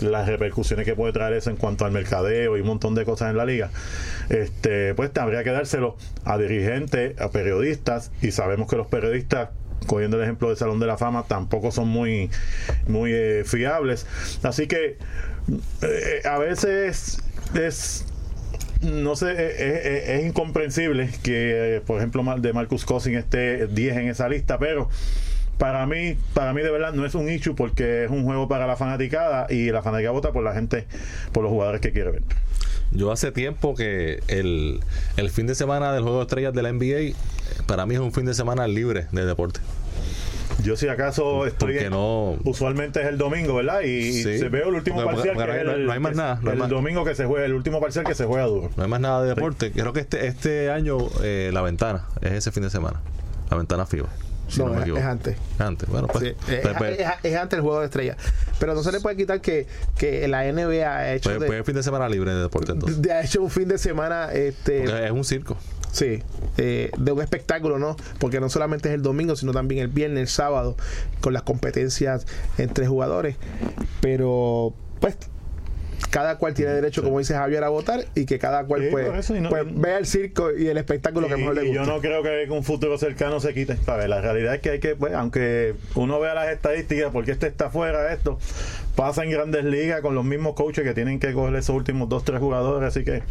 [0.02, 3.32] las repercusiones que puede traer eso en cuanto al mercadeo y un montón de cosas
[3.32, 3.72] en la liga.
[4.30, 9.50] Este, pues habría que dárselo a dirigentes, a periodistas, y sabemos que los periodistas
[9.88, 12.30] cogiendo el ejemplo del Salón de la Fama, tampoco son muy,
[12.88, 14.06] muy eh, fiables.
[14.44, 14.98] Así que
[15.82, 17.22] eh, a veces
[17.56, 18.06] es
[18.82, 24.58] no sé, es, incomprensible que, por ejemplo, de Marcus Cousin esté 10 en esa lista,
[24.58, 24.90] pero
[25.58, 28.66] para mí, para mí de verdad no es un issue porque es un juego para
[28.66, 30.86] la fanaticada y la fanaticada vota por la gente,
[31.34, 32.22] por los jugadores que quiere ver.
[32.92, 34.80] Yo hace tiempo que el,
[35.18, 37.16] el fin de semana del juego de estrellas de la NBA
[37.68, 39.60] para mí es un fin de semana libre de deporte.
[40.64, 42.38] Yo si acaso estoy no...
[42.44, 43.82] usualmente es el domingo, ¿verdad?
[43.82, 47.06] Y se veo el último parcial que es el, no hay más nada, el domingo
[47.06, 48.70] que se juega, el último parcial que se juega duro.
[48.76, 49.72] No hay más nada de deporte.
[49.72, 53.00] Creo que este este año eh, la ventana es ese fin de semana.
[53.50, 54.10] La ventana FIBA.
[54.58, 55.38] No, es, antes.
[55.58, 58.18] Antes, bueno, pues, pues, pues es, antes el juego de estrella.
[58.60, 61.30] Pero no se le puede quitar que, que la NBA ha hecho.
[61.30, 63.12] Pues, pues fin de semana libre de deporte entonces.
[63.12, 64.32] ha hecho un fin de semana.
[64.34, 65.58] este es un circo.
[65.92, 66.22] Sí,
[66.58, 67.96] eh, de un espectáculo, ¿no?
[68.20, 70.76] Porque no solamente es el domingo, sino también el viernes, el sábado,
[71.20, 73.38] con las competencias entre jugadores.
[74.02, 75.18] Pero, pues,
[76.08, 79.66] cada cual tiene derecho, como dice Javier, a votar y que cada cual pues, pues,
[79.76, 81.84] vea el circo y el espectáculo que mejor le gusta.
[81.84, 83.78] yo no creo que un futuro cercano se quite.
[83.86, 87.70] La realidad es que hay que, pues, aunque uno vea las estadísticas, porque este está
[87.70, 88.40] fuera, esto
[89.00, 92.26] pasa en grandes ligas con los mismos coaches que tienen que coger esos últimos dos,
[92.26, 93.24] tres jugadores, así que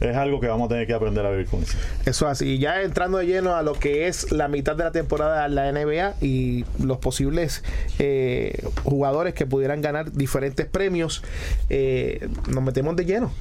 [0.00, 1.78] es algo que vamos a tener que aprender a vivir con eso.
[2.04, 4.92] Eso así, y ya entrando de lleno a lo que es la mitad de la
[4.92, 7.64] temporada de la NBA y los posibles
[7.98, 11.22] eh, jugadores que pudieran ganar diferentes premios,
[11.70, 13.32] eh, nos metemos de lleno.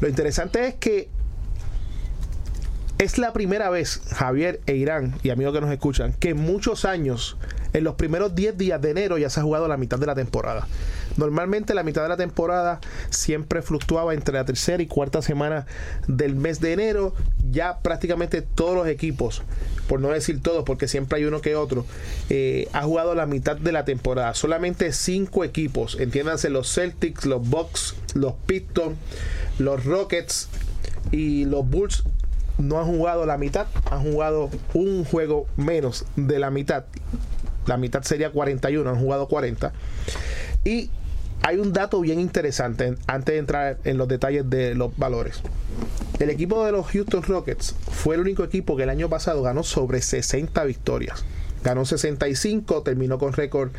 [0.00, 1.10] Lo interesante es que
[3.02, 6.84] es la primera vez, Javier e Irán, y amigos que nos escuchan, que en muchos
[6.84, 7.36] años,
[7.72, 10.14] en los primeros 10 días de enero, ya se ha jugado la mitad de la
[10.14, 10.68] temporada.
[11.16, 15.66] Normalmente la mitad de la temporada siempre fluctuaba entre la tercera y cuarta semana
[16.06, 17.12] del mes de enero.
[17.50, 19.42] Ya prácticamente todos los equipos,
[19.88, 21.84] por no decir todos, porque siempre hay uno que otro,
[22.30, 24.32] eh, ha jugado la mitad de la temporada.
[24.34, 28.96] Solamente cinco equipos, entiéndanse los Celtics, los Bucks, los Pistons,
[29.58, 30.48] los Rockets
[31.10, 32.04] y los Bulls
[32.62, 36.84] no han jugado la mitad, han jugado un juego menos de la mitad.
[37.66, 39.72] La mitad sería 41, han jugado 40.
[40.64, 40.90] Y
[41.42, 45.42] hay un dato bien interesante antes de entrar en los detalles de los valores.
[46.20, 49.64] El equipo de los Houston Rockets fue el único equipo que el año pasado ganó
[49.64, 51.24] sobre 60 victorias.
[51.64, 53.72] Ganó 65, terminó con récord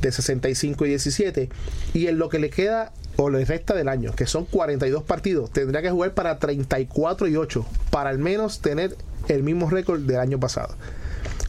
[0.00, 1.50] de 65 y 17.
[1.92, 2.92] Y en lo que le queda
[3.22, 7.36] o le resta del año, que son 42 partidos, tendrá que jugar para 34 y
[7.36, 8.96] 8 para al menos tener
[9.28, 10.74] el mismo récord del año pasado.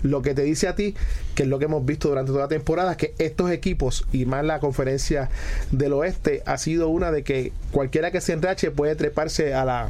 [0.03, 0.95] Lo que te dice a ti,
[1.33, 4.43] que es lo que hemos visto durante toda la temporada, que estos equipos y más
[4.43, 5.29] la conferencia
[5.71, 9.89] del oeste ha sido una de que cualquiera que se enrache puede treparse a la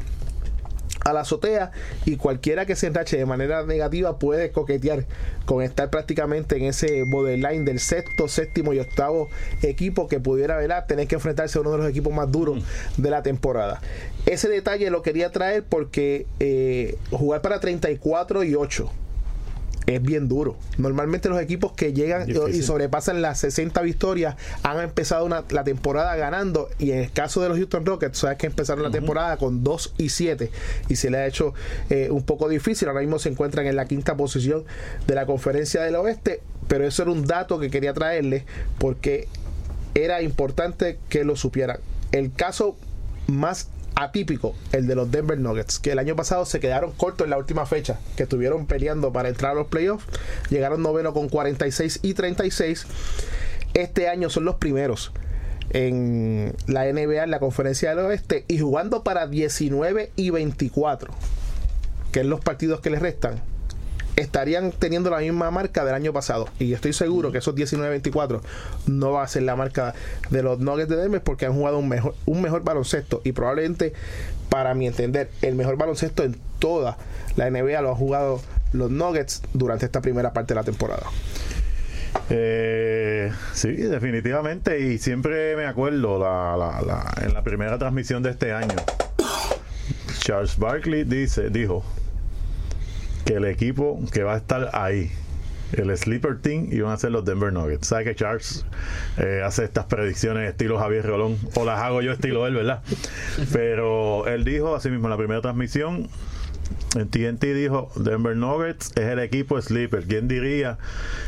[1.04, 1.72] a la azotea
[2.06, 5.06] y cualquiera que se enrache de manera negativa puede coquetear
[5.46, 9.30] con estar prácticamente en ese borderline del sexto, séptimo y octavo
[9.62, 10.86] equipo que pudiera ¿verdad?
[10.86, 12.63] tener que enfrentarse a uno de los equipos más duros
[12.98, 13.82] de la temporada.
[14.26, 18.92] Ese detalle lo quería traer porque eh, jugar para 34 y 8
[19.86, 20.56] es bien duro.
[20.78, 26.15] Normalmente los equipos que llegan y sobrepasan las 60 victorias han empezado una, la temporada
[26.15, 29.63] ganando y en el caso de los Houston Rockets, sabes que empezaron la temporada con
[29.63, 30.52] 2 y 7
[30.89, 31.54] y se le ha hecho
[31.89, 32.88] eh, un poco difícil.
[32.88, 34.63] Ahora mismo se encuentran en la quinta posición
[35.08, 38.43] de la conferencia del oeste, pero eso era un dato que quería traerles
[38.78, 39.28] porque
[39.96, 41.78] era importante que lo supieran.
[42.12, 42.76] El caso
[43.28, 47.32] más atípico el de los Denver Nuggets, que el año pasado se quedaron cortos en
[47.32, 50.06] la última fecha, que estuvieron peleando para entrar a los playoffs,
[50.49, 52.86] llegaron noveno con 46 y 36.
[53.73, 55.12] Este año son los primeros
[55.71, 61.13] en la NBA, en la conferencia del oeste, y jugando para 19 y 24,
[62.12, 63.41] que es los partidos que les restan
[64.15, 66.47] estarían teniendo la misma marca del año pasado.
[66.60, 68.41] Y estoy seguro que esos 19-24
[68.88, 69.93] no va a ser la marca
[70.30, 73.93] de los Nuggets de Denver porque han jugado un mejor, un mejor baloncesto y probablemente,
[74.49, 76.97] para mi entender, el mejor baloncesto en toda
[77.36, 81.04] la NBA lo han jugado los Nuggets durante esta primera parte de la temporada.
[82.30, 84.80] Eh, sí, definitivamente.
[84.80, 88.76] Y siempre me acuerdo en la primera transmisión de este año.
[90.19, 91.84] Charles Barkley dice, dijo,
[93.26, 95.12] que el equipo que va a estar ahí,
[95.74, 97.88] el Sleeper Team, iban a ser los Denver Nuggets.
[97.88, 98.66] ¿Sabes que Charles
[99.18, 101.38] eh, hace estas predicciones estilo Javier Rolón?
[101.56, 102.82] O las hago yo estilo él, ¿verdad?
[103.54, 106.10] Pero él dijo, así mismo en la primera transmisión,
[106.93, 110.06] TNT dijo, Denver Nuggets es el equipo sleeper.
[110.06, 110.78] ¿Quién diría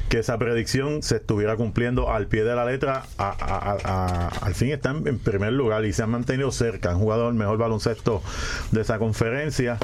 [0.09, 3.03] que esa predicción se estuviera cumpliendo al pie de la letra?
[3.17, 6.91] al fin están en primer lugar y se han mantenido cerca.
[6.91, 8.21] Han jugado el mejor baloncesto
[8.71, 9.77] de esa conferencia.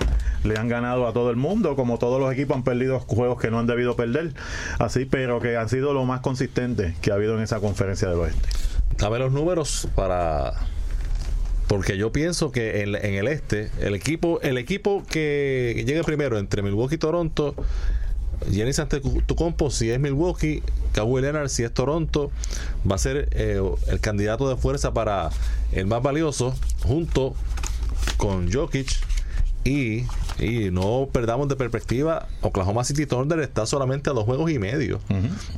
[0.44, 3.50] Le han ganado a todo el mundo, como todos los equipos han perdido juegos que
[3.50, 4.34] no han debido perder.
[4.80, 8.20] Así, pero que han sido lo más consistente que ha habido en esa conferencia del
[8.20, 8.50] oeste.
[8.98, 10.54] Dame los números para
[11.72, 16.62] porque yo pienso que en, el este, el equipo, el equipo que llegue primero entre
[16.62, 17.56] Milwaukee y Toronto,
[18.52, 22.30] Jenny Antetokounmpo si es Milwaukee, Kawhi Leonard si es Toronto,
[22.86, 25.30] va a ser eh, el candidato de fuerza para
[25.72, 26.54] el más valioso,
[26.84, 27.36] junto
[28.18, 28.90] con Jokic.
[29.64, 30.04] Y,
[30.40, 35.00] y, no perdamos de perspectiva, Oklahoma City Thunder está solamente a dos juegos y medio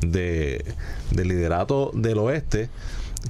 [0.02, 0.64] de,
[1.10, 2.70] de liderato del oeste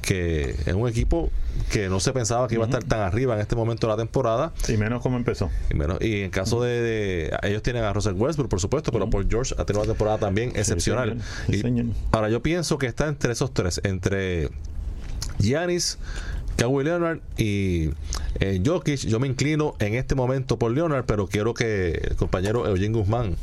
[0.02, 1.30] que es un equipo
[1.72, 3.98] que no se pensaba que iba a estar tan arriba en este momento de la
[3.98, 4.54] temporada.
[4.68, 5.50] Y menos como empezó.
[5.70, 9.28] Y, menos, y en caso de, ellos tienen a Russell Westbrook, por supuesto, pero por
[9.30, 11.22] George ha tenido una temporada también excepcional.
[12.12, 14.50] ahora yo pienso que está entre esos tres, entre
[15.40, 15.98] Giannis,
[16.56, 17.90] Kawhi Leonard y
[18.40, 19.00] eh, Jokic.
[19.00, 23.36] Yo me inclino en este momento por Leonard, pero quiero que el compañero Eugene Guzmán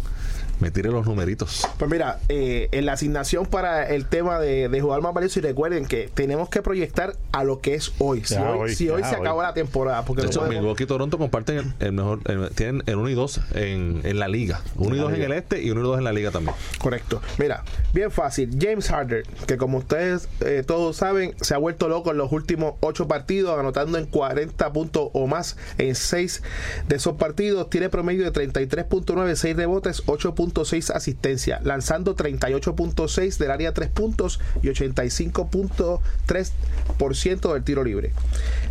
[0.61, 1.67] me tire los numeritos.
[1.79, 5.87] Pues mira, eh, en la asignación para el tema de, jugar más valioso, y recuerden
[5.87, 8.25] que tenemos que proyectar a lo que es hoy.
[8.25, 10.05] Si hoy, si hoy se acaba la temporada.
[10.05, 12.21] Porque de hecho, Milwaukee y Toronto comparten el, mejor,
[12.55, 14.63] tienen el 1 y 2 en, en, la liga.
[14.77, 16.55] 1 y 2 en el este y 1 y 2 en la liga también.
[16.79, 17.21] Correcto.
[17.39, 18.51] Mira, bien fácil.
[18.61, 22.75] James Harder, que como ustedes eh, todos saben, se ha vuelto loco en los últimos
[22.81, 26.43] 8 partidos, anotando en 40 puntos o más en 6
[26.89, 27.71] de esos partidos.
[27.71, 33.91] Tiene promedio de 33.9, 6 rebotes, 8 puntos asistencia asistencia lanzando 38.6 del área 3
[33.91, 38.13] puntos y 85.3% del tiro libre.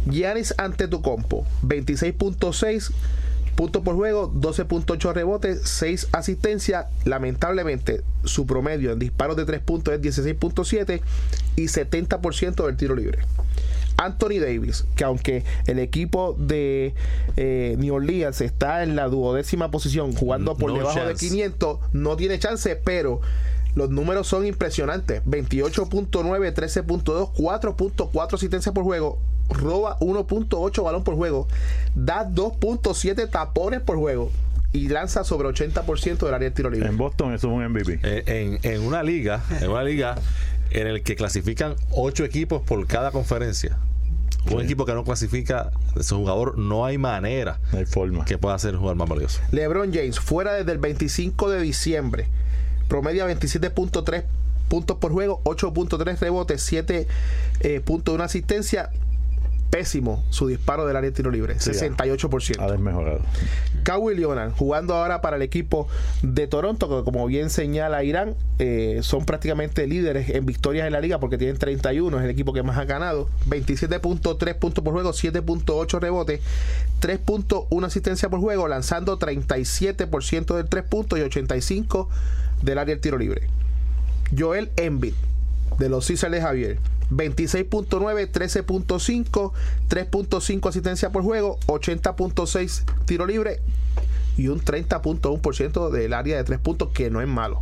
[0.09, 2.91] Giannis ante tu compo, 26.6
[3.55, 6.85] puntos por juego, 12.8 rebotes, 6 asistencias.
[7.03, 11.01] Lamentablemente, su promedio en disparos de 3 puntos es 16.7
[11.57, 13.19] y 70% del tiro libre.
[13.99, 16.93] Anthony Davis, que aunque el equipo de
[17.35, 22.39] eh, New Orleans está en la duodécima posición jugando por debajo de 500, no tiene
[22.39, 23.19] chance, pero
[23.75, 25.21] los números son impresionantes.
[25.25, 31.49] 28.9, 13.2, 4.4 asistencia por juego, roba 1.8 balón por juego,
[31.93, 34.31] da 2.7 tapones por juego
[34.71, 36.87] y lanza sobre 80% del área de tiro libre.
[36.87, 37.99] En Boston eso es un MVP.
[38.01, 38.23] Eh,
[38.63, 40.15] en, en, una liga, en una liga
[40.71, 43.77] en el que clasifican ocho equipos por cada conferencia.
[44.51, 45.71] Un equipo que no clasifica
[46.01, 48.25] su jugador, no hay manera No hay forma.
[48.25, 49.39] que pueda ser el jugador más valioso.
[49.51, 52.27] LeBron James, fuera desde el 25 de diciembre,
[52.87, 54.23] promedia 27.3
[54.67, 58.89] puntos por juego, 8.3 rebotes, 7.1 asistencia.
[59.69, 62.59] Pésimo su disparo del área de tiro libre, Sí, 68%.
[62.59, 63.19] Ha desmejorado.
[63.83, 65.87] Kawhi Leonard jugando ahora para el equipo
[66.21, 71.01] de Toronto, que como bien señala Irán, eh, son prácticamente líderes en victorias en la
[71.01, 73.29] liga porque tienen 31, es el equipo que más ha ganado.
[73.47, 76.41] 27.3 puntos por juego, 7.8 rebotes,
[77.01, 82.07] 3.1 asistencia por juego, lanzando 37% del 3 puntos y 85%
[82.63, 83.47] del área del tiro libre.
[84.37, 85.13] Joel Embiid
[85.77, 86.79] de los Cíceres de Javier.
[87.11, 89.51] 26.9, 13.5,
[89.89, 93.61] 3.5 asistencia por juego, 80.6 tiro libre
[94.37, 97.61] y un 30.1% del área de 3 puntos, que no es malo.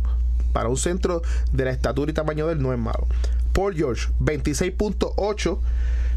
[0.52, 1.22] Para un centro
[1.52, 3.06] de la estatura y tamaño de él no es malo.
[3.52, 5.58] Paul George, 26.8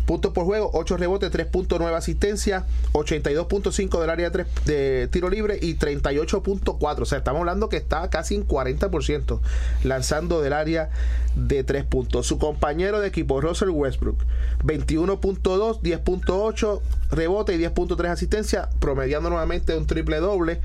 [0.06, 5.58] puntos por juego, 8 rebotes, 3.9 asistencia, 82.5 del área de, tres- de tiro libre
[5.62, 7.02] y 38.4.
[7.02, 9.40] O sea, estamos hablando que está casi en 40%
[9.84, 10.90] lanzando del área
[11.36, 12.28] de 3 puntos.
[12.28, 14.18] Su compañero de equipo, Russell Westbrook,
[14.64, 16.82] 21.2, 10.8
[17.12, 20.60] rebote y 10.3 asistencia, promediando nuevamente un triple doble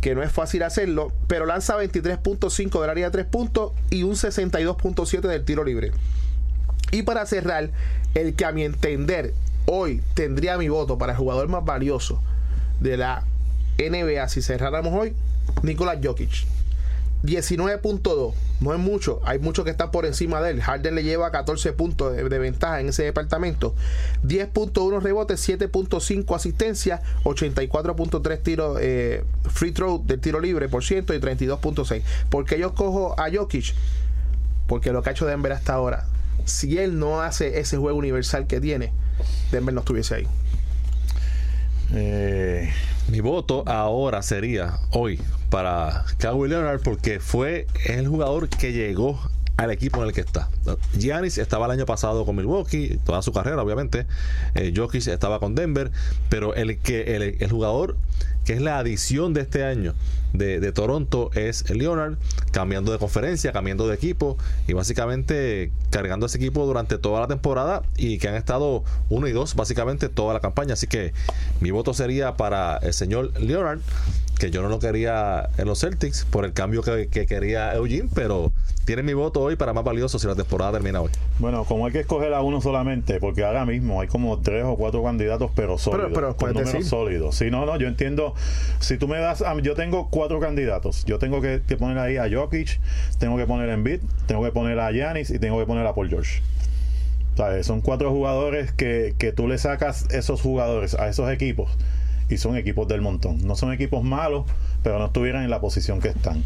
[0.00, 4.14] que no es fácil hacerlo, pero lanza 23.5 del área de 3 puntos y un
[4.14, 5.92] 62.7 del tiro libre.
[6.92, 7.70] Y para cerrar,
[8.14, 9.34] el que a mi entender
[9.66, 12.22] hoy tendría mi voto para el jugador más valioso
[12.80, 13.24] de la
[13.78, 15.14] NBA si cerráramos hoy,
[15.62, 16.46] Nikola Jokic.
[17.22, 20.60] 19.2, no es mucho, hay muchos que están por encima de él.
[20.60, 23.74] Harden le lleva 14 puntos de, ventaja en ese departamento.
[24.24, 31.20] 10.1 rebotes, 7.5 asistencia, 84.3 tiros eh, free throw del tiro libre por ciento y
[31.20, 32.02] 32.6.
[32.28, 33.72] porque yo cojo a Jokic?
[34.66, 36.06] Porque lo que ha hecho Denver hasta ahora,
[36.44, 38.92] si él no hace ese juego universal que tiene,
[39.50, 40.26] Denver no estuviese ahí.
[41.94, 42.72] Eh,
[43.08, 45.20] Mi voto ahora sería hoy
[45.50, 49.20] para Kawhi Leonard porque fue el jugador que llegó
[49.58, 50.48] al equipo en el que está.
[50.96, 54.06] Giannis estaba el año pasado con Milwaukee, toda su carrera obviamente.
[54.54, 55.90] Eh, Jokic estaba con Denver,
[56.30, 57.96] pero el que el, el jugador
[58.44, 59.94] que es la adición de este año
[60.32, 62.16] de, de Toronto es Leonard,
[62.50, 67.82] cambiando de conferencia, cambiando de equipo y básicamente cargando ese equipo durante toda la temporada
[67.96, 70.74] y que han estado uno y dos básicamente toda la campaña.
[70.74, 71.12] Así que
[71.60, 73.80] mi voto sería para el señor Leonard,
[74.42, 78.08] que yo no lo quería en los Celtics por el cambio que, que quería Eugene,
[78.12, 78.50] pero
[78.84, 81.10] tiene mi voto hoy para más valioso si la temporada termina hoy.
[81.38, 84.74] bueno, como hay que escoger a uno solamente, porque ahora mismo hay como tres o
[84.74, 86.10] cuatro candidatos, pero sólidos.
[86.12, 86.84] pero con números decir.
[86.88, 87.36] sólidos.
[87.36, 88.34] Sí, no, no, yo entiendo.
[88.80, 91.04] Si tú me das, a mí- yo tengo cuatro candidatos.
[91.04, 92.80] Yo tengo que, que poner ahí a Jokic,
[93.20, 95.94] tengo que poner a Embiid, tengo que poner a Giannis y tengo que poner a
[95.94, 96.42] Paul George.
[97.36, 97.64] ¿Sabes?
[97.64, 101.70] Son cuatro jugadores que, que tú le sacas esos jugadores a esos equipos
[102.32, 103.38] y son equipos del montón.
[103.46, 104.44] No son equipos malos,
[104.82, 106.42] pero no estuvieran en la posición que están.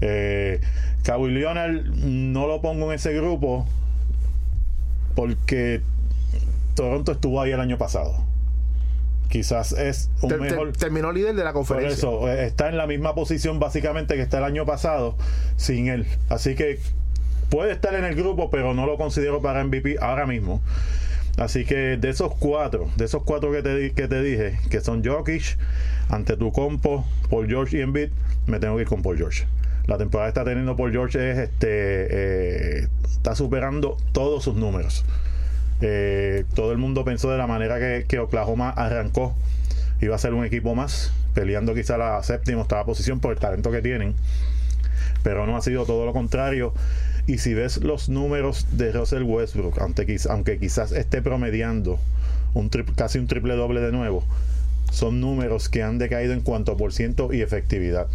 [0.00, 0.60] Eh,
[1.04, 3.66] Kawhi Leonard no lo pongo en ese grupo
[5.14, 5.80] porque
[6.74, 8.14] Toronto estuvo ahí el año pasado.
[9.28, 10.72] Quizás es un Ter- ter- mejor.
[10.72, 11.94] terminó líder de la Por conferencia.
[11.96, 15.16] eso, eh, está en la misma posición básicamente que está el año pasado
[15.56, 16.06] sin él.
[16.30, 16.78] Así que
[17.50, 20.62] puede estar en el grupo, pero no lo considero para MVP ahora mismo.
[21.38, 25.04] Así que de esos cuatro, de esos cuatro que te, que te dije, que son
[25.04, 25.56] Jokic,
[26.08, 28.08] ante tu compo, Paul George y Embiid,
[28.46, 29.46] me tengo que ir con Paul George.
[29.86, 35.04] La temporada está teniendo Paul George es este eh, está superando todos sus números.
[35.80, 39.36] Eh, todo el mundo pensó de la manera que, que Oklahoma arrancó
[40.00, 43.70] iba a ser un equipo más, peleando quizá la séptima, octava posición por el talento
[43.70, 44.14] que tienen.
[45.22, 46.72] Pero no ha sido todo lo contrario.
[47.28, 52.00] Y si ves los números de Russell Westbrook, aunque, quiz- aunque quizás esté promediando
[52.54, 54.24] un tri- casi un triple doble de nuevo,
[54.90, 58.06] son números que han decaído en cuanto a por ciento y efectividad.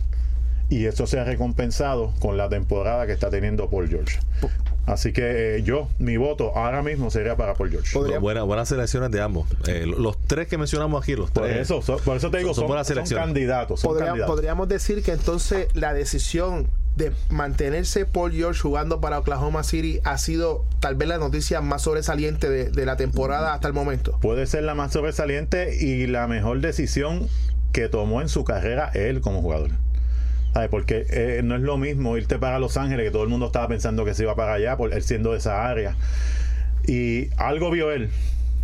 [0.69, 4.17] Y eso se ha recompensado con la temporada que está teniendo Paul George.
[4.87, 7.93] Así que eh, yo, mi voto ahora mismo sería para Paul George.
[7.93, 9.47] Podría- Buenas, buenas selecciones de ambos.
[9.67, 11.57] Eh, los tres que mencionamos aquí, los Por tres.
[11.61, 13.25] eso, so- por eso te digo, son son, buenas son selecciones.
[13.27, 13.79] candidatos.
[13.79, 14.35] son Podría- candidatos.
[14.35, 20.17] podríamos decir que entonces la decisión de mantenerse Paul George jugando para Oklahoma City ha
[20.17, 24.19] sido tal vez la noticia más sobresaliente de, de la temporada hasta el momento.
[24.21, 27.27] puede ser la más sobresaliente y la mejor decisión
[27.71, 29.71] que tomó en su carrera él como jugador.
[30.53, 30.69] ¿Sabe?
[30.69, 33.67] Porque eh, no es lo mismo irte para Los Ángeles, que todo el mundo estaba
[33.67, 35.95] pensando que se iba para allá, por él siendo de esa área.
[36.85, 38.11] Y algo vio él,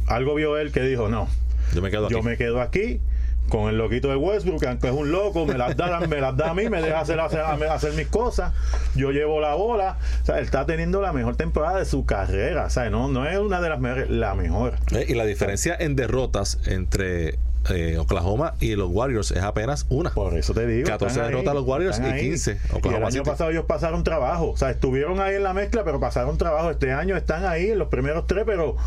[0.05, 1.27] algo vio él que dijo, no,
[1.73, 2.13] Yo me quedo aquí.
[2.13, 3.01] yo me quedo aquí
[3.49, 6.37] con el loquito de Westbrook, que aunque es un loco, me las da, me las
[6.37, 8.53] da a mí, me deja hacer, hacer, hacer mis cosas,
[8.95, 9.97] yo llevo la bola.
[10.21, 12.65] O sea, él está teniendo la mejor temporada de su carrera.
[12.65, 14.75] O sea, no, no es una de las mejores, la mejor.
[14.91, 17.37] Eh, Y la diferencia en derrotas entre
[17.69, 20.11] eh, Oklahoma y los Warriors es apenas una.
[20.11, 20.87] Por eso te digo.
[20.87, 22.21] 14 están ahí, derrotas a los Warriors y ahí.
[22.21, 23.29] 15 Y el Oklahoma año City.
[23.29, 24.51] pasado ellos pasaron trabajo.
[24.51, 26.71] O sea, estuvieron ahí en la mezcla, pero pasaron trabajo.
[26.71, 28.77] Este año están ahí en los primeros tres, pero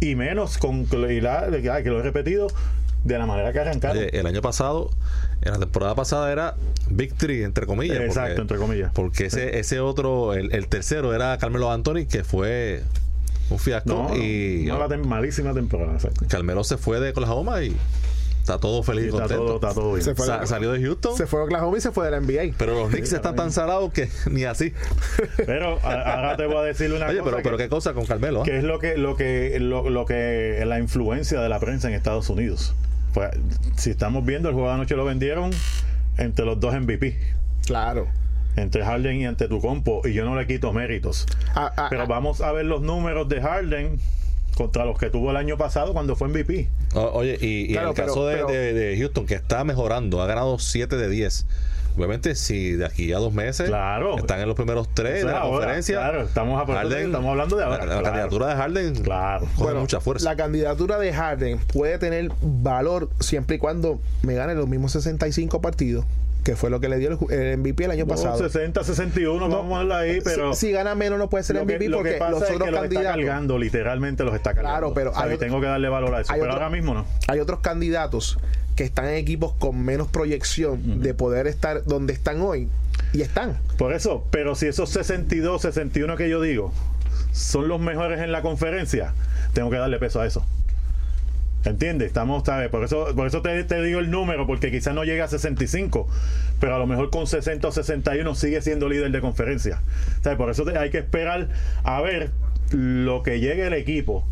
[0.00, 1.48] y menos con y la-
[1.82, 2.48] que lo he repetido
[3.06, 3.98] de la manera que arrancaron.
[3.98, 4.90] Oye, el año pasado,
[5.42, 6.54] en la temporada pasada era
[6.90, 7.98] Victory, entre comillas.
[8.00, 8.92] Exacto, porque, entre comillas.
[8.94, 12.82] Porque ese, ese otro, el, el tercero era Carmelo Anthony, que fue
[13.50, 13.88] un fiasco.
[13.90, 15.92] no, no, y mala tem- malísima temporada.
[15.94, 16.26] exacto.
[16.28, 17.76] Carmelo se fue de Oklahoma y
[18.40, 19.44] está todo feliz Y y está contento.
[19.44, 20.04] todo, está todo bien.
[20.04, 22.10] Se fue Sa- de- salió de Houston, Se fue a Oklahoma y se fue de
[22.12, 22.54] la NBA.
[22.58, 24.72] pero los Knicks están tan salados que ni así.
[25.46, 27.24] Pero a- ahora te voy a decir una Oye, cosa.
[27.24, 28.42] pero, que- pero qué cosa con Carmelo.
[28.42, 28.44] ¿ah?
[28.44, 31.94] que es lo que lo que lo, lo que la influencia de la prensa en
[31.94, 32.74] Estados Unidos
[33.16, 33.30] pues
[33.76, 35.50] si estamos viendo el juego de anoche lo vendieron
[36.18, 37.18] entre los dos MVP
[37.64, 38.08] Claro.
[38.56, 42.02] entre Harden y ante tu compo y yo no le quito méritos Ah, ah, pero
[42.02, 42.06] ah.
[42.06, 43.98] vamos a ver los números de Harden
[44.54, 47.86] contra los que tuvo el año pasado cuando fue MVP O- Oye, y, y Claro,
[47.86, 50.96] en el pero- caso de, pero- de- de Houston, que está mejorando, ha ganado 7
[50.98, 51.46] de 10.
[51.96, 54.18] Obviamente, si de aquí a dos meses Claro.
[54.18, 55.96] están en los primeros tres de es la ahora, conferencia.
[55.96, 58.04] claro, estamos a- estamos hablando de ahora, La, la claro.
[58.04, 59.46] candidatura de Harden Claro.
[59.56, 60.24] coge mucha fuerza.
[60.28, 65.60] La candidatura de Harden puede tener valor siempre y cuando me gane los mismos 65
[65.60, 66.04] partidos,
[66.44, 68.38] que fue lo que le dio el, MVP el año No, pasado.
[68.38, 71.78] 60 61 vamos a ahí pero si, si gana menos no puede ser lo MVP
[71.78, 74.34] que, lo que porque pasa los es otros que los está candidatos cargando, literalmente los
[74.34, 74.70] está cargando.
[74.78, 76.32] Claro, pero O sea, hay tengo que darle valor a eso.
[76.32, 77.04] Pero otro- ahora mismo no.
[77.26, 78.38] hay otros candidatos
[78.76, 82.68] que están en equipos con menos proyección de poder estar donde están hoy
[83.12, 83.58] y están.
[83.78, 86.72] Por eso, pero si esos 62, 61 que yo digo
[87.32, 89.12] son los mejores en la conferencia,
[89.54, 90.44] tengo que darle peso a eso.
[91.64, 92.06] ¿Entiendes?
[92.06, 92.68] Estamos, ¿sabes?
[92.68, 96.06] Por eso, por eso te, te digo el número, porque quizás no llegue a 65,
[96.60, 99.80] pero a lo mejor con 60 o 61 sigue siendo líder de conferencia.
[100.22, 100.38] ¿Sabes?
[100.38, 101.48] Por eso te- hay que esperar
[101.82, 102.30] a ver
[102.70, 104.24] lo que llegue el equipo,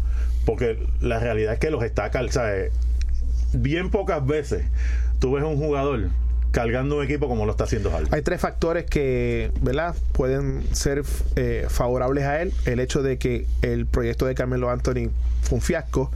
[0.46, 2.70] porque la realidad es que los está ¿sabes?
[3.54, 4.64] Bien pocas veces
[5.18, 6.10] tú ves un jugador
[6.50, 8.14] cargando un equipo como lo está haciendo Harden.
[8.14, 9.94] Hay tres factores que, ¿verdad?
[10.12, 11.02] Pueden ser
[11.34, 12.52] eh, favorables a él.
[12.64, 15.10] El hecho de que el proyecto de Carmelo Anthony
[15.42, 16.12] fue un fiasco,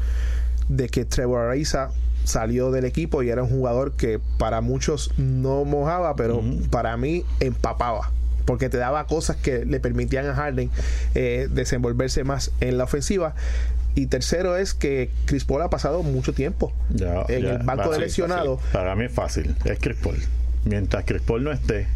[0.68, 1.90] de que Trevor Ariza
[2.24, 7.24] salió del equipo y era un jugador que para muchos no mojaba, pero para mí
[7.40, 8.12] empapaba.
[8.44, 10.70] Porque te daba cosas que le permitían a Harden
[11.14, 13.34] eh, desenvolverse más en la ofensiva.
[13.94, 17.82] Y tercero es que Chris Paul ha pasado mucho tiempo Ya, en ya, el banco
[17.84, 18.60] de fácil, lesionados.
[18.60, 18.72] fácil.
[18.72, 20.16] Para mí es fácil, es Chris Paul.
[20.64, 21.88] Mientras Chris Paul no esté,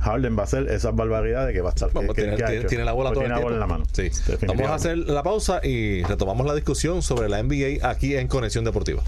[0.00, 1.90] Harden va a hacer esas barbaridades que va a estar.
[1.92, 2.68] Bueno, que- pues tiene, que ha tiene- hecho.
[2.68, 3.84] tiene la bola Pues todo el la bola en la tiempo.
[3.84, 4.38] mano.
[4.38, 4.46] Sí.
[4.46, 8.64] Vamos a hacer la pausa y retomamos la discusión sobre la NBA aquí en Conexión
[8.64, 9.02] Deportiva.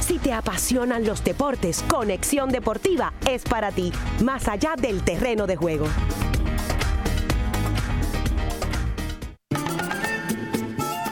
[0.00, 3.92] Si te apasionan los deportes, Conexión Deportiva es para ti,
[4.24, 5.86] más allá del terreno de juego.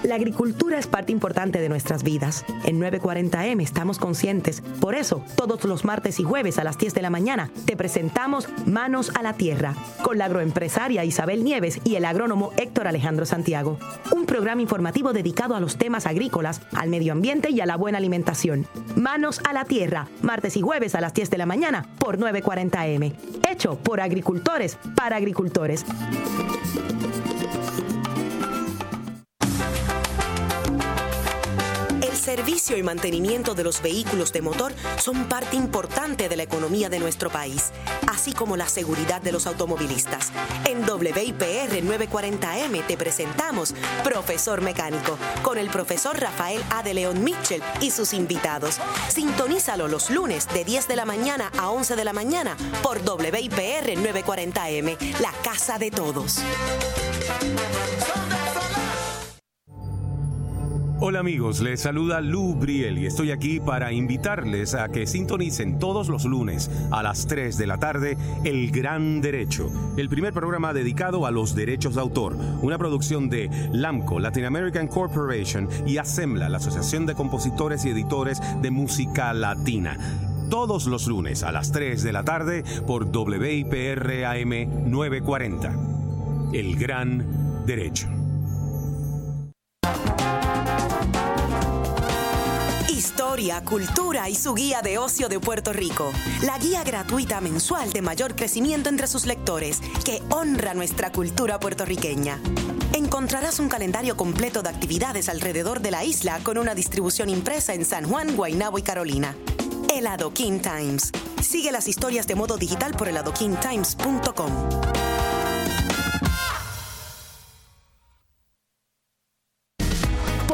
[0.08, 2.46] La agricultura es parte importante de nuestras vidas.
[2.64, 4.62] En 940M estamos conscientes.
[4.80, 8.48] Por eso, todos los martes y jueves a las 10 de la mañana te presentamos
[8.64, 13.78] Manos a la Tierra con la agroempresaria Isabel Nieves y el agrónomo Héctor Alejandro Santiago.
[14.10, 17.98] Un programa informativo dedicado a los temas agrícolas, al medio ambiente y a la buena
[17.98, 18.66] alimentación.
[18.96, 23.12] Manos a la Tierra, martes y jueves a las 10 de la mañana por 940M.
[23.46, 25.84] Hecho por agricultores para agricultores.
[32.28, 36.98] Servicio y mantenimiento de los vehículos de motor son parte importante de la economía de
[36.98, 37.72] nuestro país,
[38.06, 40.30] así como la seguridad de los automovilistas.
[40.66, 43.74] En WIPR 940M te presentamos
[44.04, 46.82] Profesor Mecánico con el profesor Rafael A.
[46.82, 48.78] de León Mitchell y sus invitados.
[49.08, 53.96] Sintonízalo los lunes de 10 de la mañana a 11 de la mañana por WIPR
[53.96, 56.42] 940M, la casa de todos.
[61.00, 66.08] Hola amigos, les saluda Lou Briel y estoy aquí para invitarles a que sintonicen todos
[66.08, 71.24] los lunes a las 3 de la tarde El Gran Derecho, el primer programa dedicado
[71.24, 76.56] a los derechos de autor, una producción de LAMCO, Latin American Corporation y ASEMBLA, la
[76.56, 79.96] Asociación de Compositores y Editores de Música Latina.
[80.50, 85.76] Todos los lunes a las 3 de la tarde por WIPR AM 940.
[86.52, 88.17] El Gran Derecho.
[92.88, 96.12] Historia, cultura y su guía de ocio de Puerto Rico.
[96.42, 102.40] La guía gratuita mensual de mayor crecimiento entre sus lectores, que honra nuestra cultura puertorriqueña.
[102.92, 107.84] Encontrarás un calendario completo de actividades alrededor de la isla con una distribución impresa en
[107.84, 109.36] San Juan, Guaynabo y Carolina.
[109.94, 111.12] El Adoquín Times.
[111.40, 114.52] Sigue las historias de modo digital por eladoquintimes.com.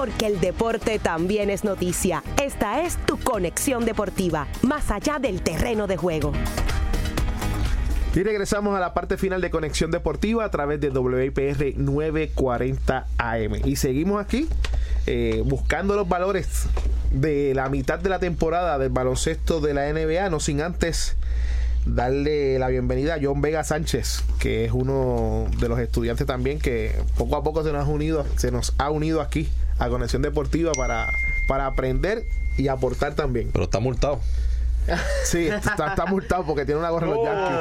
[0.05, 2.22] Porque el deporte también es noticia.
[2.38, 6.30] Esta es tu conexión deportiva, más allá del terreno de juego.
[8.14, 13.55] Y regresamos a la parte final de Conexión Deportiva a través de WIPR 940 AM.
[13.64, 14.46] Y seguimos aquí
[15.07, 16.66] eh, buscando los valores
[17.11, 21.16] de la mitad de la temporada del baloncesto de la NBA, no sin antes
[21.86, 26.92] darle la bienvenida a John Vega Sánchez, que es uno de los estudiantes también que
[27.16, 29.48] poco a poco se nos ha unido, se nos ha unido aquí
[29.79, 31.12] a Conexión Deportiva para,
[31.47, 32.25] para aprender
[32.57, 33.51] y aportar también.
[33.53, 34.20] Pero está multado.
[35.24, 37.55] Sí, está, está multado porque tiene una gorra de los Yankees.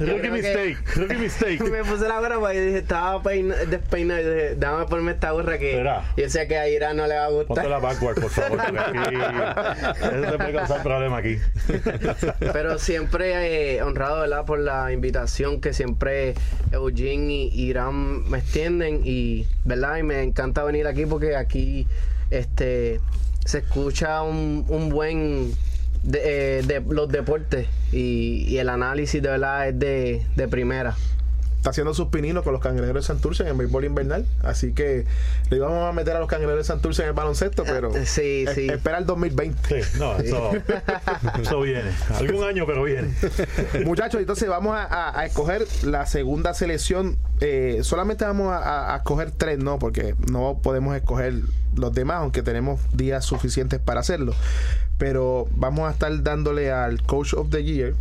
[0.00, 1.60] Rookie mistake, rookie mistake.
[1.70, 5.58] Me puse la gorra porque dije, estaba peina- despeinado y dije, déjame ponerme esta gorra
[5.58, 6.04] que Espera.
[6.16, 7.46] yo sé que a Irán no le va a gustar.
[7.56, 11.38] Ponte la backward, por favor, porque aquí eso te puede causar problema aquí.
[12.52, 14.44] Pero siempre eh, honrado, ¿verdad?
[14.44, 16.34] Por la invitación que siempre
[16.72, 19.96] Eugene y Irán me extienden y, ¿verdad?
[19.98, 21.86] Y me encanta venir aquí porque aquí,
[22.30, 23.00] este,
[23.46, 25.52] se escucha un, un buen
[26.02, 30.94] de, eh, de los deportes y, y el análisis de verdad es de, de primera.
[31.66, 34.24] Está haciendo sus pininos con los cangrejeros de Santurce en el béisbol invernal.
[34.44, 35.04] Así que
[35.50, 38.44] le íbamos a meter a los cangrejeros de Santurce en el baloncesto, pero Eh, sí,
[38.46, 38.68] es- sí.
[38.68, 39.82] espera el 2020.
[39.82, 40.52] Sí, no, eso,
[41.42, 41.90] eso viene.
[42.14, 43.12] Algún año, pero viene.
[43.84, 47.16] Muchachos, entonces vamos a, a- a escoger la segunda selección.
[47.40, 49.80] Eh, solamente vamos a, a- a escoger tres, ¿no?
[49.80, 51.34] Porque no podemos escoger
[51.74, 54.34] los demás, aunque tenemos días suficientes para hacerlo.
[54.98, 57.94] Pero vamos a estar dándole al Coach of the Year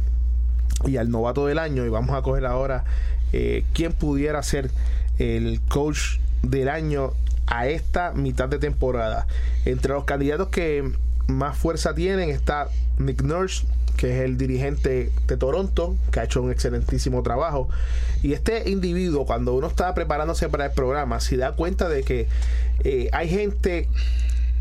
[0.86, 1.84] y al novato del año.
[1.84, 2.84] Y vamos a coger ahora
[3.34, 4.71] eh, quién pudiera ser
[5.17, 7.13] el coach del año
[7.47, 9.28] a esta mitad de temporada.
[9.65, 10.91] Entre los candidatos que
[11.28, 13.65] más fuerza tienen está Nick Nurse,
[13.97, 17.69] que es el dirigente de Toronto, que ha hecho un excelentísimo trabajo.
[18.21, 22.28] Y este individuo, cuando uno está preparándose para el programa, se da cuenta de que
[22.84, 23.88] eh, hay gente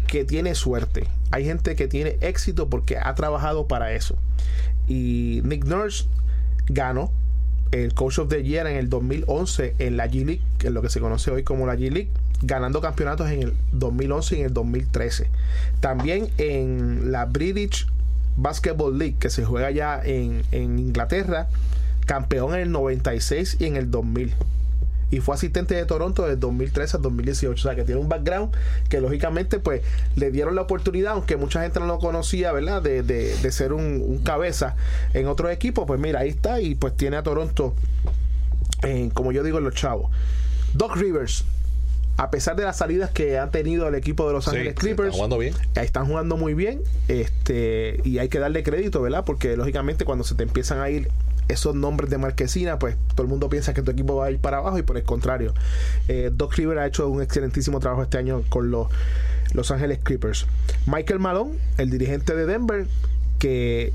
[0.06, 4.16] que tiene suerte, hay gente que tiene éxito porque ha trabajado para eso.
[4.86, 6.04] Y Nick Nurse
[6.68, 7.10] ganó
[7.74, 10.88] el Coach of the Year en el 2011 en la G League, es lo que
[10.88, 12.10] se conoce hoy como la G League,
[12.42, 15.28] ganando campeonatos en el 2011 y en el 2013.
[15.80, 17.86] También en la British
[18.36, 21.48] Basketball League, que se juega ya en, en Inglaterra,
[22.06, 24.34] campeón en el 96 y en el 2000
[25.10, 27.52] y fue asistente de Toronto del 2013 al 2018.
[27.52, 28.52] O sea, que tiene un background
[28.88, 29.82] que lógicamente pues
[30.16, 32.82] le dieron la oportunidad, aunque mucha gente no lo conocía, ¿verdad?
[32.82, 34.76] De, de- de ser un, un cabeza
[35.12, 35.84] en otros equipos.
[35.86, 37.74] Pues mira, ahí está y pues tiene a Toronto,
[38.82, 40.10] en, como yo digo, en los chavos.
[40.72, 41.44] Doc Rivers.
[42.16, 45.08] A pesar de las salidas que ha tenido el equipo de Los Ángeles sí, Clippers,
[45.08, 45.52] está jugando bien.
[45.74, 49.24] están jugando muy bien este y hay que darle crédito, ¿verdad?
[49.24, 51.08] Porque lógicamente cuando se te empiezan a ir
[51.48, 54.38] esos nombres de marquesina, pues todo el mundo piensa que tu equipo va a ir
[54.38, 55.54] para abajo y por el contrario.
[56.08, 58.88] Eh, Doc River ha hecho un excelentísimo trabajo este año con los
[59.52, 60.46] Los Ángeles Clippers.
[60.86, 62.86] Michael Malone, el dirigente de Denver,
[63.38, 63.92] que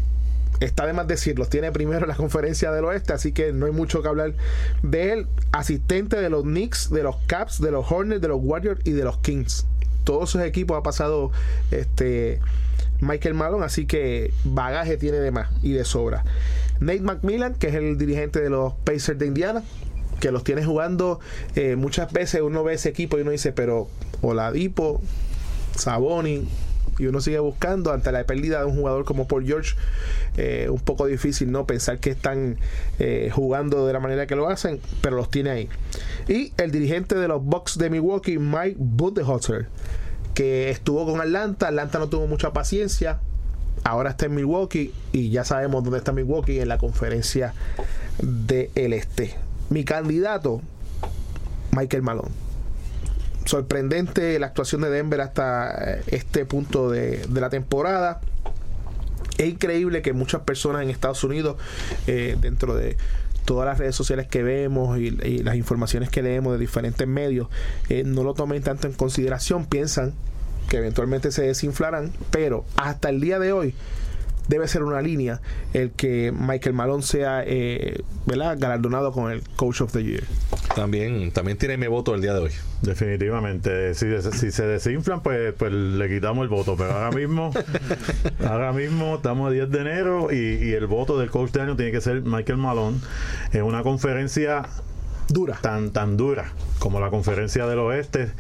[0.60, 4.02] está de más decirlo, tiene primero la conferencia del oeste, así que no hay mucho
[4.02, 4.34] que hablar
[4.84, 5.28] de él.
[5.52, 9.04] Asistente de los Knicks, de los Caps, de los Hornets, de los Warriors y de
[9.04, 9.66] los Kings.
[10.04, 11.32] Todos esos equipos ha pasado
[11.72, 12.40] este
[13.02, 16.24] Michael Malone, así que bagaje tiene de más y de sobra.
[16.80, 19.64] Nate McMillan, que es el dirigente de los Pacers de Indiana,
[20.20, 21.20] que los tiene jugando
[21.56, 23.88] eh, muchas veces uno ve ese equipo y uno dice, pero
[24.22, 25.02] Oladipo,
[25.76, 26.48] Saboni,
[27.00, 29.76] y uno sigue buscando ante la pérdida de un jugador como Paul George,
[30.38, 32.58] eh, un poco difícil no pensar que están
[33.00, 35.70] eh, jugando de la manera que lo hacen, pero los tiene ahí.
[36.28, 39.68] Y el dirigente de los Bucks de Milwaukee, Mike Budenholzer,
[40.34, 43.20] que estuvo con Atlanta, Atlanta no tuvo mucha paciencia,
[43.84, 47.54] ahora está en Milwaukee y ya sabemos dónde está Milwaukee en la conferencia
[48.22, 49.36] del Este.
[49.70, 50.62] Mi candidato,
[51.72, 52.50] Michael Malone
[53.50, 58.22] sorprendente la actuación de Denver hasta eh, este punto de, la temporada.
[59.40, 61.58] Es increíble que muchas personas en Estados Unidos,
[62.06, 62.96] eh, dentro de
[63.46, 65.12] todas las redes sociales que vemos y,
[65.44, 67.48] las informaciones que leemos de diferentes medios,
[67.90, 70.14] eh, no lo tomen tanto en consideración, piensan
[70.70, 73.74] que eventualmente se desinflarán, pero hasta el día de hoy
[74.50, 75.40] debe ser una línea
[75.74, 78.58] el que Michael Malone sea eh, ¿verdad?
[78.60, 80.24] galardonado con el Coach of the Year.
[80.76, 82.52] También, también tiene mi voto el día de hoy.
[82.82, 83.94] Definitivamente.
[83.94, 86.76] Si, si se desinflan, pues, pues le quitamos el voto.
[86.76, 87.52] Pero ahora mismo,
[88.46, 91.76] ahora mismo estamos a 10 de enero y, y el voto del coach de año
[91.76, 92.98] tiene que ser Michael Malone
[93.54, 94.64] en una conferencia
[95.30, 95.60] Dura.
[95.62, 98.32] tan tan dura como la conferencia del oeste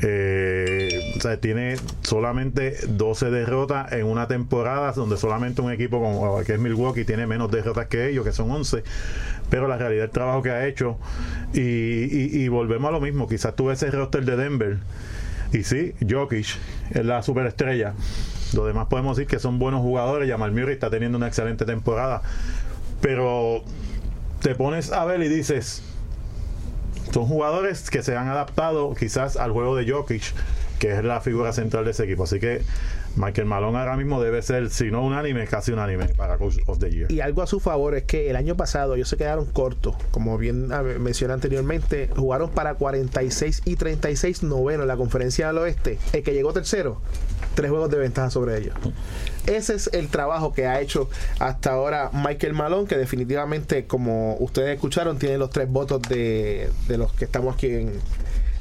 [0.00, 6.42] eh, o sea, tiene solamente 12 derrotas en una temporada donde solamente un equipo como
[6.44, 8.82] que es Milwaukee tiene menos derrotas que ellos que son 11
[9.50, 10.96] pero la realidad del trabajo que ha hecho
[11.52, 14.78] y, volvemos a lo mismo quizás tuve ese roster de Denver
[15.52, 16.46] y sí, Jokic
[16.90, 17.92] es la superestrella
[18.54, 22.22] lo demás podemos decir que son buenos jugadores Jamal Murray está teniendo una excelente temporada
[23.02, 23.62] pero
[24.40, 25.82] te pones a ver y dices
[27.12, 30.22] son jugadores que se han adaptado quizás al juego de Jokic,
[30.78, 32.24] que es la figura central de ese equipo.
[32.24, 32.62] Así que
[33.16, 36.90] Michael Malone ahora mismo debe ser, si no unánime, casi unánime para Coach of the
[36.90, 37.10] Year.
[37.10, 40.38] Y algo a su favor es que el año pasado ellos se quedaron cortos, como
[40.38, 45.98] bien ah, mencioné anteriormente, jugaron para 46 y 36 noveno en la conferencia del oeste.
[46.12, 47.00] El que llegó tercero,
[47.54, 48.74] tres juegos de ventaja sobre ellos.
[49.46, 54.74] Ese es el trabajo que ha hecho hasta ahora Michael Malone, que definitivamente, como ustedes
[54.74, 57.92] escucharon, tiene los tres votos de, de los que estamos aquí en,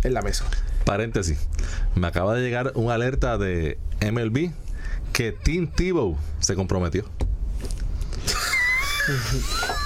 [0.03, 0.45] en la mesa.
[0.85, 1.39] Paréntesis.
[1.95, 4.51] Me acaba de llegar un alerta de MLB
[5.13, 7.05] que Tim Tebow se comprometió.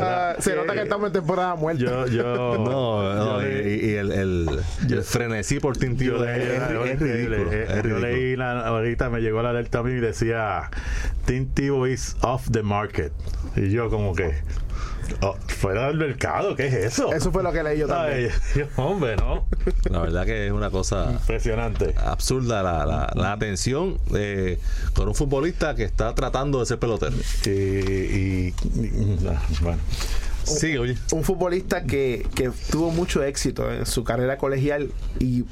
[0.00, 1.82] Ah, se nota que estamos en temporada muerta.
[1.82, 2.22] Yo, yo,
[2.58, 7.42] No, no, yo y, el, el, el frenesí por yo es, es ridículo.
[7.42, 7.62] increíble.
[7.64, 10.70] es Eh, Yo leí la, ahorita me llegó la alerta a mí y decía
[11.26, 13.12] Tim Tebow is off the market.
[13.56, 14.34] Y yo como que
[15.22, 17.12] oh, fuera del mercado, ¿qué es eso?
[17.12, 18.30] Eso fue lo que leí yo también.
[18.54, 19.46] Ay, hombre, ¿no?
[19.90, 21.94] La verdad que es una cosa Impresionante.
[22.04, 24.58] absurda la, la, la atención eh,
[24.94, 27.16] con un futbolista que está tratando de ser pelotero.
[27.46, 29.18] Y, y- y-
[29.62, 29.78] bueno.
[30.44, 30.96] Sí, oye.
[31.12, 35.44] un futbolista que, que tuvo mucho éxito en su carrera colegial y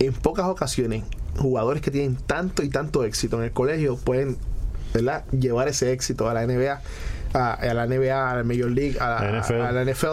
[0.00, 1.04] en pocas ocasiones
[1.36, 4.36] jugadores que tienen tanto y tanto éxito en el colegio pueden
[4.92, 5.24] ¿verdad?
[5.30, 6.80] llevar ese éxito a la NBA
[7.34, 9.60] a, a la NBA, a la Major League, a la, NFL.
[9.62, 10.06] a la NFL,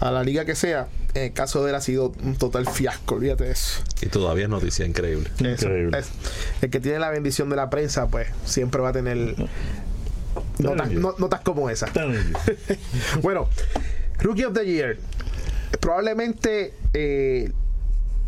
[0.00, 0.88] a la liga que sea.
[1.14, 3.82] En el caso de él ha sido un total fiasco, olvídate de eso.
[4.00, 5.28] Y todavía es noticia increíble.
[5.40, 5.98] Eso, Increíble.
[5.98, 6.08] es-
[6.62, 9.34] el que tiene la bendición de la prensa, pues siempre va a tener
[10.58, 11.86] notas, no- notas como esa.
[13.22, 13.48] bueno,
[14.20, 14.96] Rookie of the Year.
[15.80, 17.50] Probablemente eh,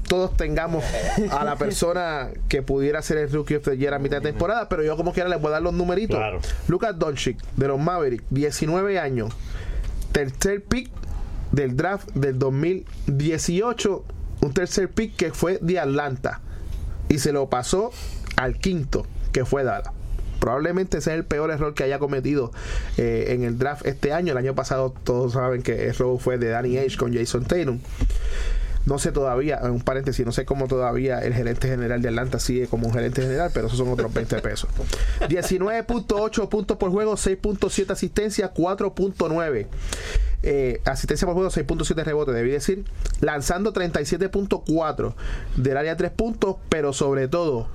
[0.05, 0.85] todos tengamos
[1.31, 4.69] a la persona que pudiera ser el Rookie of the Year a mitad de temporada,
[4.69, 6.17] pero yo como quiera les voy a dar los numeritos.
[6.17, 6.41] Claro.
[6.69, 9.35] Lucas Doncic de los Mavericks, 19 años,
[10.13, 10.91] tercer pick
[11.53, 14.05] del draft del 2018,
[14.43, 16.41] un tercer pick que fue de Atlanta
[17.09, 17.91] y se lo pasó
[18.37, 19.93] al quinto, que fue Dallas.
[20.41, 22.53] Probablemente ese es el peor error que haya cometido
[22.99, 24.33] eh, en el draft este año.
[24.33, 27.81] El año pasado todos saben que el robo fue de Danny Age con Jason Tatum.
[28.87, 32.39] No sé todavía, en un paréntesis, no sé cómo todavía el gerente general de Atlanta
[32.39, 34.69] sigue como un gerente general, pero esos son otros 20 pesos.
[35.21, 39.67] 19.8 puntos por juego, 6.7 asistencia, 4.9
[40.47, 42.85] eh, asistencia por juego, 6.7 rebotes, debí decir.
[43.21, 45.15] Lanzando 37.4
[45.57, 47.69] del área 3 puntos, pero sobre todo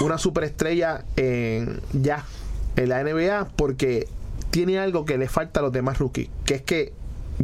[0.00, 2.24] una superestrella en, ya
[2.76, 4.08] en la NBA porque
[4.50, 6.92] tiene algo que le falta a los demás rookies, que es que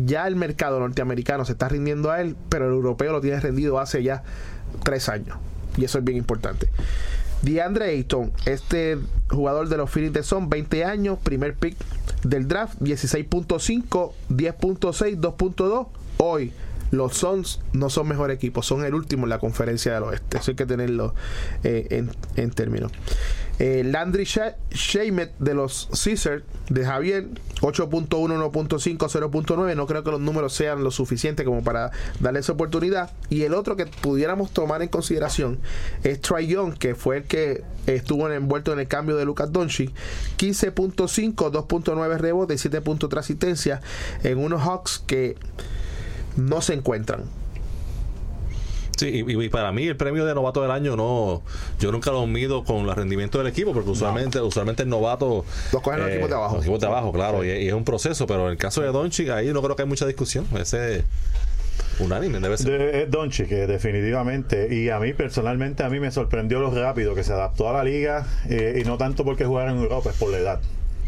[0.04, 3.78] ya el mercado norteamericano se está rindiendo a él, pero el europeo lo tiene rendido
[3.78, 4.22] hace ya
[4.84, 5.38] tres años.
[5.76, 6.68] Y eso es bien importante.
[7.42, 8.98] DeAndre Ayton, este
[9.30, 11.76] jugador de los Phoenix de Son, 20 años, primer pick
[12.24, 15.88] del draft, 16.5, 10.6, 2.2.
[16.18, 16.52] Hoy
[16.90, 20.38] los Suns no son mejor equipo, son el último en la conferencia del oeste.
[20.38, 21.14] Eso hay que tenerlo
[21.62, 22.90] eh, en, en términos.
[23.58, 27.26] Eh, Landry Sha- Shamet de los Caesars de Javier
[27.60, 31.90] 8.1, 1.5, 0.9 no creo que los números sean lo suficiente como para
[32.20, 33.10] darle esa oportunidad.
[33.30, 35.58] Y el otro que pudiéramos tomar en consideración
[36.04, 39.90] es Trae Young que fue el que estuvo envuelto en el cambio de Lucas Doncic.
[40.36, 43.80] 15.5 2.9 rebotes 7.3 asistencia
[44.22, 45.36] en unos Hawks que
[46.36, 47.24] no se encuentran
[48.98, 51.42] Sí, y, y para mí el premio de novato del año no,
[51.78, 55.82] yo nunca lo mido con el rendimiento del equipo, porque usualmente, usualmente el novato Los
[55.82, 56.56] cogen los equipos de abajo.
[56.56, 58.88] Los equipos de abajo, claro, y, y es un proceso, pero en el caso de
[58.88, 61.04] Doncic ahí no creo que hay mucha discusión, ese
[62.00, 62.78] unánime debe ser.
[62.78, 64.74] De, es Doncic, que definitivamente.
[64.74, 67.84] Y a mí personalmente, a mí me sorprendió lo rápido que se adaptó a la
[67.84, 68.26] liga.
[68.48, 70.60] eh, y no tanto porque jugara en Europa, es por la edad.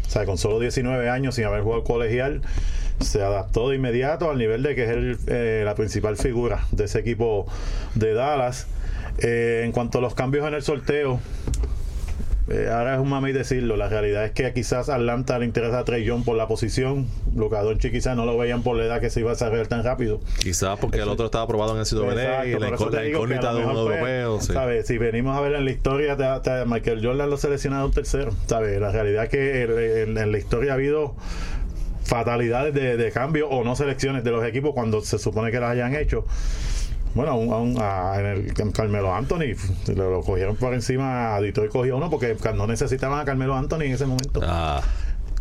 [0.07, 2.41] O sea, con solo 19 años, sin haber jugado colegial,
[3.01, 6.85] se adaptó de inmediato al nivel de que es el, eh, la principal figura de
[6.85, 7.45] ese equipo
[7.95, 8.67] de Dallas.
[9.19, 11.19] Eh, en cuanto a los cambios en el sorteo,
[12.49, 13.77] eh, ahora es un mami decirlo.
[13.77, 17.07] La realidad es que quizás Atlanta le interesa a Trey Young por la posición.
[17.35, 19.83] Luka Doncic quizás no lo veían por la edad que se iba a desarrollar tan
[19.83, 20.19] rápido.
[20.39, 23.65] Quizás porque el otro estaba aprobado en el CWA y la, la incógnita de un
[23.71, 24.41] pues, europeo.
[24.41, 24.53] sí.
[24.53, 24.87] ¿sabes?
[24.87, 28.31] Si venimos a ver en la historia, te- te- Michael Jordan lo seleccionado un tercero.
[28.47, 28.81] ¿sabes?
[28.81, 31.15] La realidad es que en, en- en la historia ha habido
[32.11, 35.71] fatalidades de, de cambio o no selecciones de los equipos cuando se supone que las
[35.71, 36.25] hayan hecho.
[37.15, 39.55] Bueno, aún, aún, a- en el en Carmelo Anthony
[39.95, 41.39] lo, lo cogieron por encima.
[41.39, 44.41] Detroit cogió uno porque no necesitaban a Carmelo Anthony en ese momento.
[44.43, 44.81] Ah,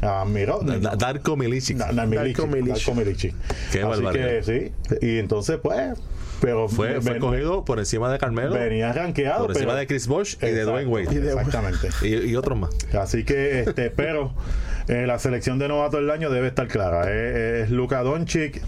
[0.02, 0.60] Ah, miró.
[0.62, 1.76] Da- Darko Milicic.
[1.76, 2.74] Da- da- Milicic, Darko Milicic.
[2.86, 3.34] Darko Milicic.
[3.70, 4.28] Qué Así barbaridad.
[4.28, 4.96] que sí.
[5.06, 5.98] Y entonces, pues.
[6.40, 9.42] Pero Fue, fue ven- cogido por encima de Carmelo, venía rankeado.
[9.42, 11.18] por encima pero- de Chris Bosh y de Dwayne Wade.
[11.28, 11.88] Exactamente.
[12.00, 12.70] Y, y otros más.
[12.98, 14.32] Así que, este, pero
[14.88, 17.10] eh, la selección de novato del año debe estar clara.
[17.10, 18.62] Es, es Luka Doncic.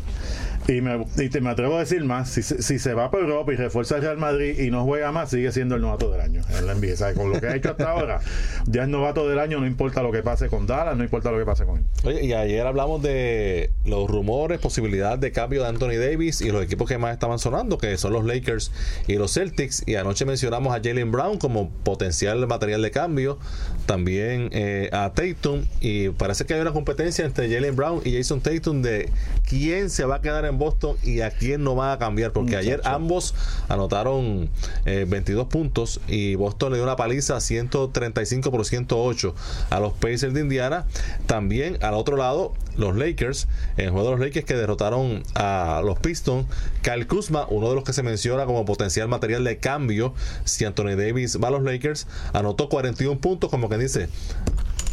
[0.68, 3.52] Y me, y te, me atrevo a decir más, si, si se va por Europa
[3.52, 6.42] y refuerza el Real Madrid y no juega más, sigue siendo el novato del año
[6.56, 6.72] en la.
[7.14, 8.20] Con lo que ha hecho hasta ahora,
[8.66, 11.38] ya es novato del año, no importa lo que pase con Dallas, no importa lo
[11.38, 11.84] que pase con él.
[12.04, 16.62] Oye, y ayer hablamos de los rumores, posibilidad de cambio de Anthony Davis y los
[16.62, 18.72] equipos que más estaban sonando, que son los Lakers
[19.06, 19.84] y los Celtics.
[19.86, 23.38] Y anoche mencionamos a Jalen Brown como potencial material de cambio,
[23.86, 25.64] también eh, a Tatum.
[25.80, 29.10] Y parece que hay una competencia entre Jalen Brown y Jason Tatum de
[29.48, 32.32] quién se va a quedar en Boston y a quién no va a cambiar.
[32.32, 33.34] Porque ayer ambos
[33.68, 34.50] anotaron
[34.84, 39.34] eh, 22 puntos y Boston le dio una paliza 135 por 108
[39.70, 40.86] a los Pacers de Indiana.
[41.26, 45.82] También al otro lado, los Lakers, en el juego de los Lakers que derrotaron a
[45.84, 46.46] los Pistons.
[46.82, 50.96] Kyle Kuzma, uno de los que se menciona como potencial material de cambio, si Anthony
[50.96, 54.08] Davis va a los Lakers, anotó 41 puntos, como que dice.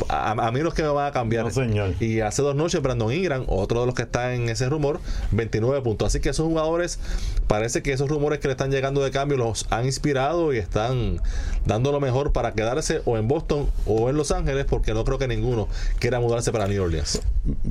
[0.07, 1.45] A, a mí los que me van a cambiar.
[1.45, 1.93] No, señor.
[1.99, 4.99] Y hace dos noches, Brandon Ingram, otro de los que está en ese rumor,
[5.31, 6.07] 29 puntos.
[6.07, 6.99] Así que esos jugadores,
[7.47, 11.21] parece que esos rumores que le están llegando de cambio los han inspirado y están
[11.65, 15.17] dando lo mejor para quedarse o en Boston o en Los Ángeles, porque no creo
[15.17, 15.67] que ninguno
[15.99, 17.21] quiera mudarse para New Orleans.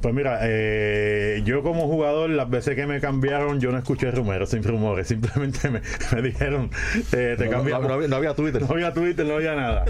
[0.00, 4.48] Pues mira, eh, yo como jugador, las veces que me cambiaron, yo no escuché rumores,
[4.48, 6.70] sin rumores, simplemente me, me dijeron,
[7.12, 7.86] eh, te No, no, cambiamos.
[7.88, 8.62] no había, no había Twitter.
[8.62, 9.84] No había Twitter, no había nada.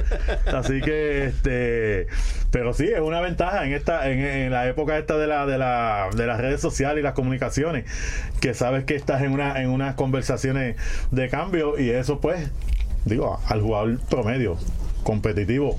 [0.47, 2.07] Así que, este,
[2.51, 5.59] pero sí, es una ventaja en esta, en, en la época esta de la, de
[5.59, 7.85] la, de las redes sociales y las comunicaciones,
[8.41, 10.77] que sabes que estás en una, en unas conversaciones
[11.13, 12.51] de cambio y eso pues,
[13.05, 14.57] digo, al jugador promedio,
[15.05, 15.79] competitivo,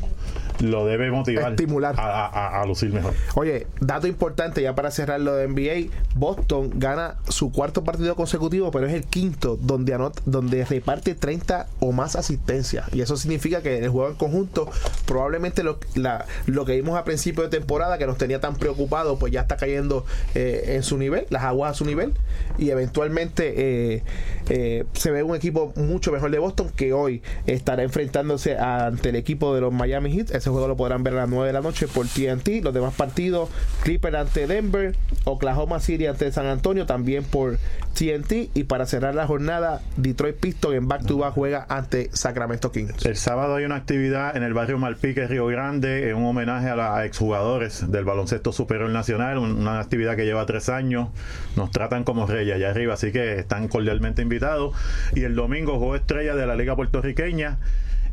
[0.60, 1.96] lo debe motivar Estimular.
[1.98, 3.14] A, a- a lucir mejor.
[3.36, 8.72] Oye, dato importante ya para cerrar lo de NBA, Boston gana su cuarto partido consecutivo,
[8.72, 12.86] pero es el quinto donde anota, donde reparte 30 o más asistencias.
[12.94, 14.70] Y eso significa que en el juego en conjunto,
[15.06, 19.18] probablemente lo, la- lo que vimos a principio de temporada, que nos tenía tan preocupados,
[19.20, 20.06] pues ya está cayendo
[20.36, 22.14] eh, en su nivel, las aguas a su nivel,
[22.58, 24.04] y eventualmente eh,
[24.50, 29.16] eh, se ve un equipo mucho mejor de Boston que hoy estará enfrentándose ante el
[29.16, 30.32] equipo de los Miami Heat.
[30.32, 32.64] Ese juego lo podrán ver a las 9 de la noche por TNT.
[32.64, 33.50] Los demás partidos,
[33.84, 34.96] Clipper ante Denver,
[35.26, 37.58] Oklahoma City ante San Antonio, también por
[37.94, 38.50] TNT.
[38.54, 43.06] Y para cerrar la jornada, Detroit Pistons en back to back juega ante Sacramento Kings.
[43.06, 46.76] El sábado hay una actividad en el barrio Malpique, Río Grande, en un homenaje a
[46.76, 51.10] los exjugadores del baloncesto superior nacional, un- una actividad que lleva tres años.
[51.56, 54.76] Nos tratan como reyes allá arriba, así que están cordialmente invitados.
[55.16, 57.58] Y el domingo, juego estrella de la Liga Puertorriqueña.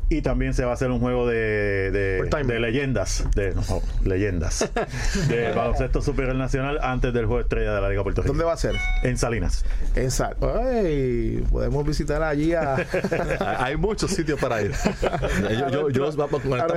[0.08, 3.62] Y también se va a hacer un juego de, de, leyendas, de no,
[4.04, 4.70] leyendas,
[5.28, 8.32] de baloncesto superior nacional antes del juego estrella de la Liga Puertorriqueña.
[8.32, 8.76] ¿Dónde va a ser?
[9.02, 9.64] En Salinas.
[9.96, 10.36] En Sal.
[10.40, 12.76] Ay, podemos visitar allí a.
[13.58, 14.72] Hay muchos sitios para ir.
[15.72, 16.08] Yo,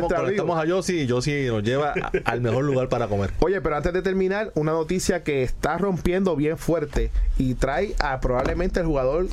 [0.08, 1.94] conectamos, a Yossi y Yossi nos lleva
[2.26, 3.30] al mejor lugar para comer.
[3.42, 8.20] Oye, pero antes de terminar, una noticia que está rompiendo bien fuerte y trae a
[8.20, 9.28] probablemente el jugador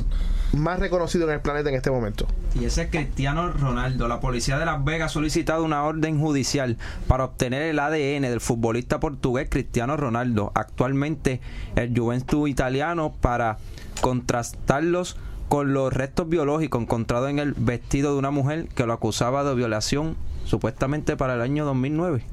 [0.56, 2.26] más reconocido en el planeta en este momento.
[2.54, 4.08] Y ese es Cristiano Ronaldo.
[4.08, 8.40] La policía de Las Vegas ha solicitado una orden judicial para obtener el ADN del
[8.40, 11.40] futbolista portugués Cristiano Ronaldo, actualmente
[11.76, 13.58] el Juventus italiano, para
[14.00, 15.16] contrastarlos
[15.48, 19.54] con los restos biológicos encontrados en el vestido de una mujer que lo acusaba de
[19.54, 22.24] violación supuestamente para el año 2009.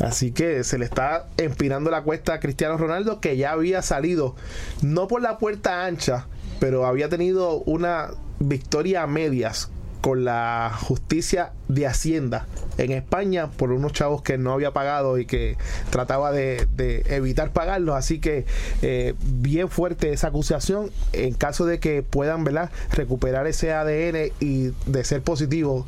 [0.00, 4.34] Así que se le está empinando la cuesta a Cristiano Ronaldo, que ya había salido,
[4.82, 6.26] no por la puerta ancha,
[6.60, 9.70] pero había tenido una victoria a medias
[10.04, 12.46] con la justicia de Hacienda
[12.76, 15.56] en España por unos chavos que no había pagado y que
[15.88, 16.68] trataba de,
[17.08, 17.96] evitar pagarlos.
[17.96, 18.44] Así que
[18.82, 20.90] eh, bien fuerte esa acusación.
[21.14, 22.70] En caso de que puedan ¿verdad?
[22.92, 25.86] recuperar ese ADN y de ser positivo,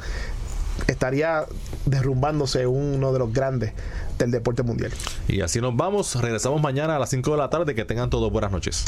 [0.86, 1.44] estaría
[1.84, 3.74] derrumbándose uno de los grandes
[4.18, 4.92] del deporte mundial.
[5.28, 6.14] Y así nos vamos.
[6.14, 7.74] Regresamos mañana a las 5 de la tarde.
[7.74, 8.86] Que tengan todos buenas noches.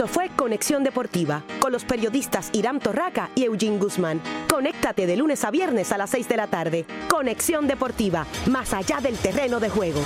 [0.00, 4.22] Esto fue Conexión Deportiva con los periodistas Irán Torraca y Eugene Guzmán.
[4.48, 6.86] Conéctate de lunes a viernes a las 6 de la tarde.
[7.06, 10.00] Conexión Deportiva, más allá del terreno de juego.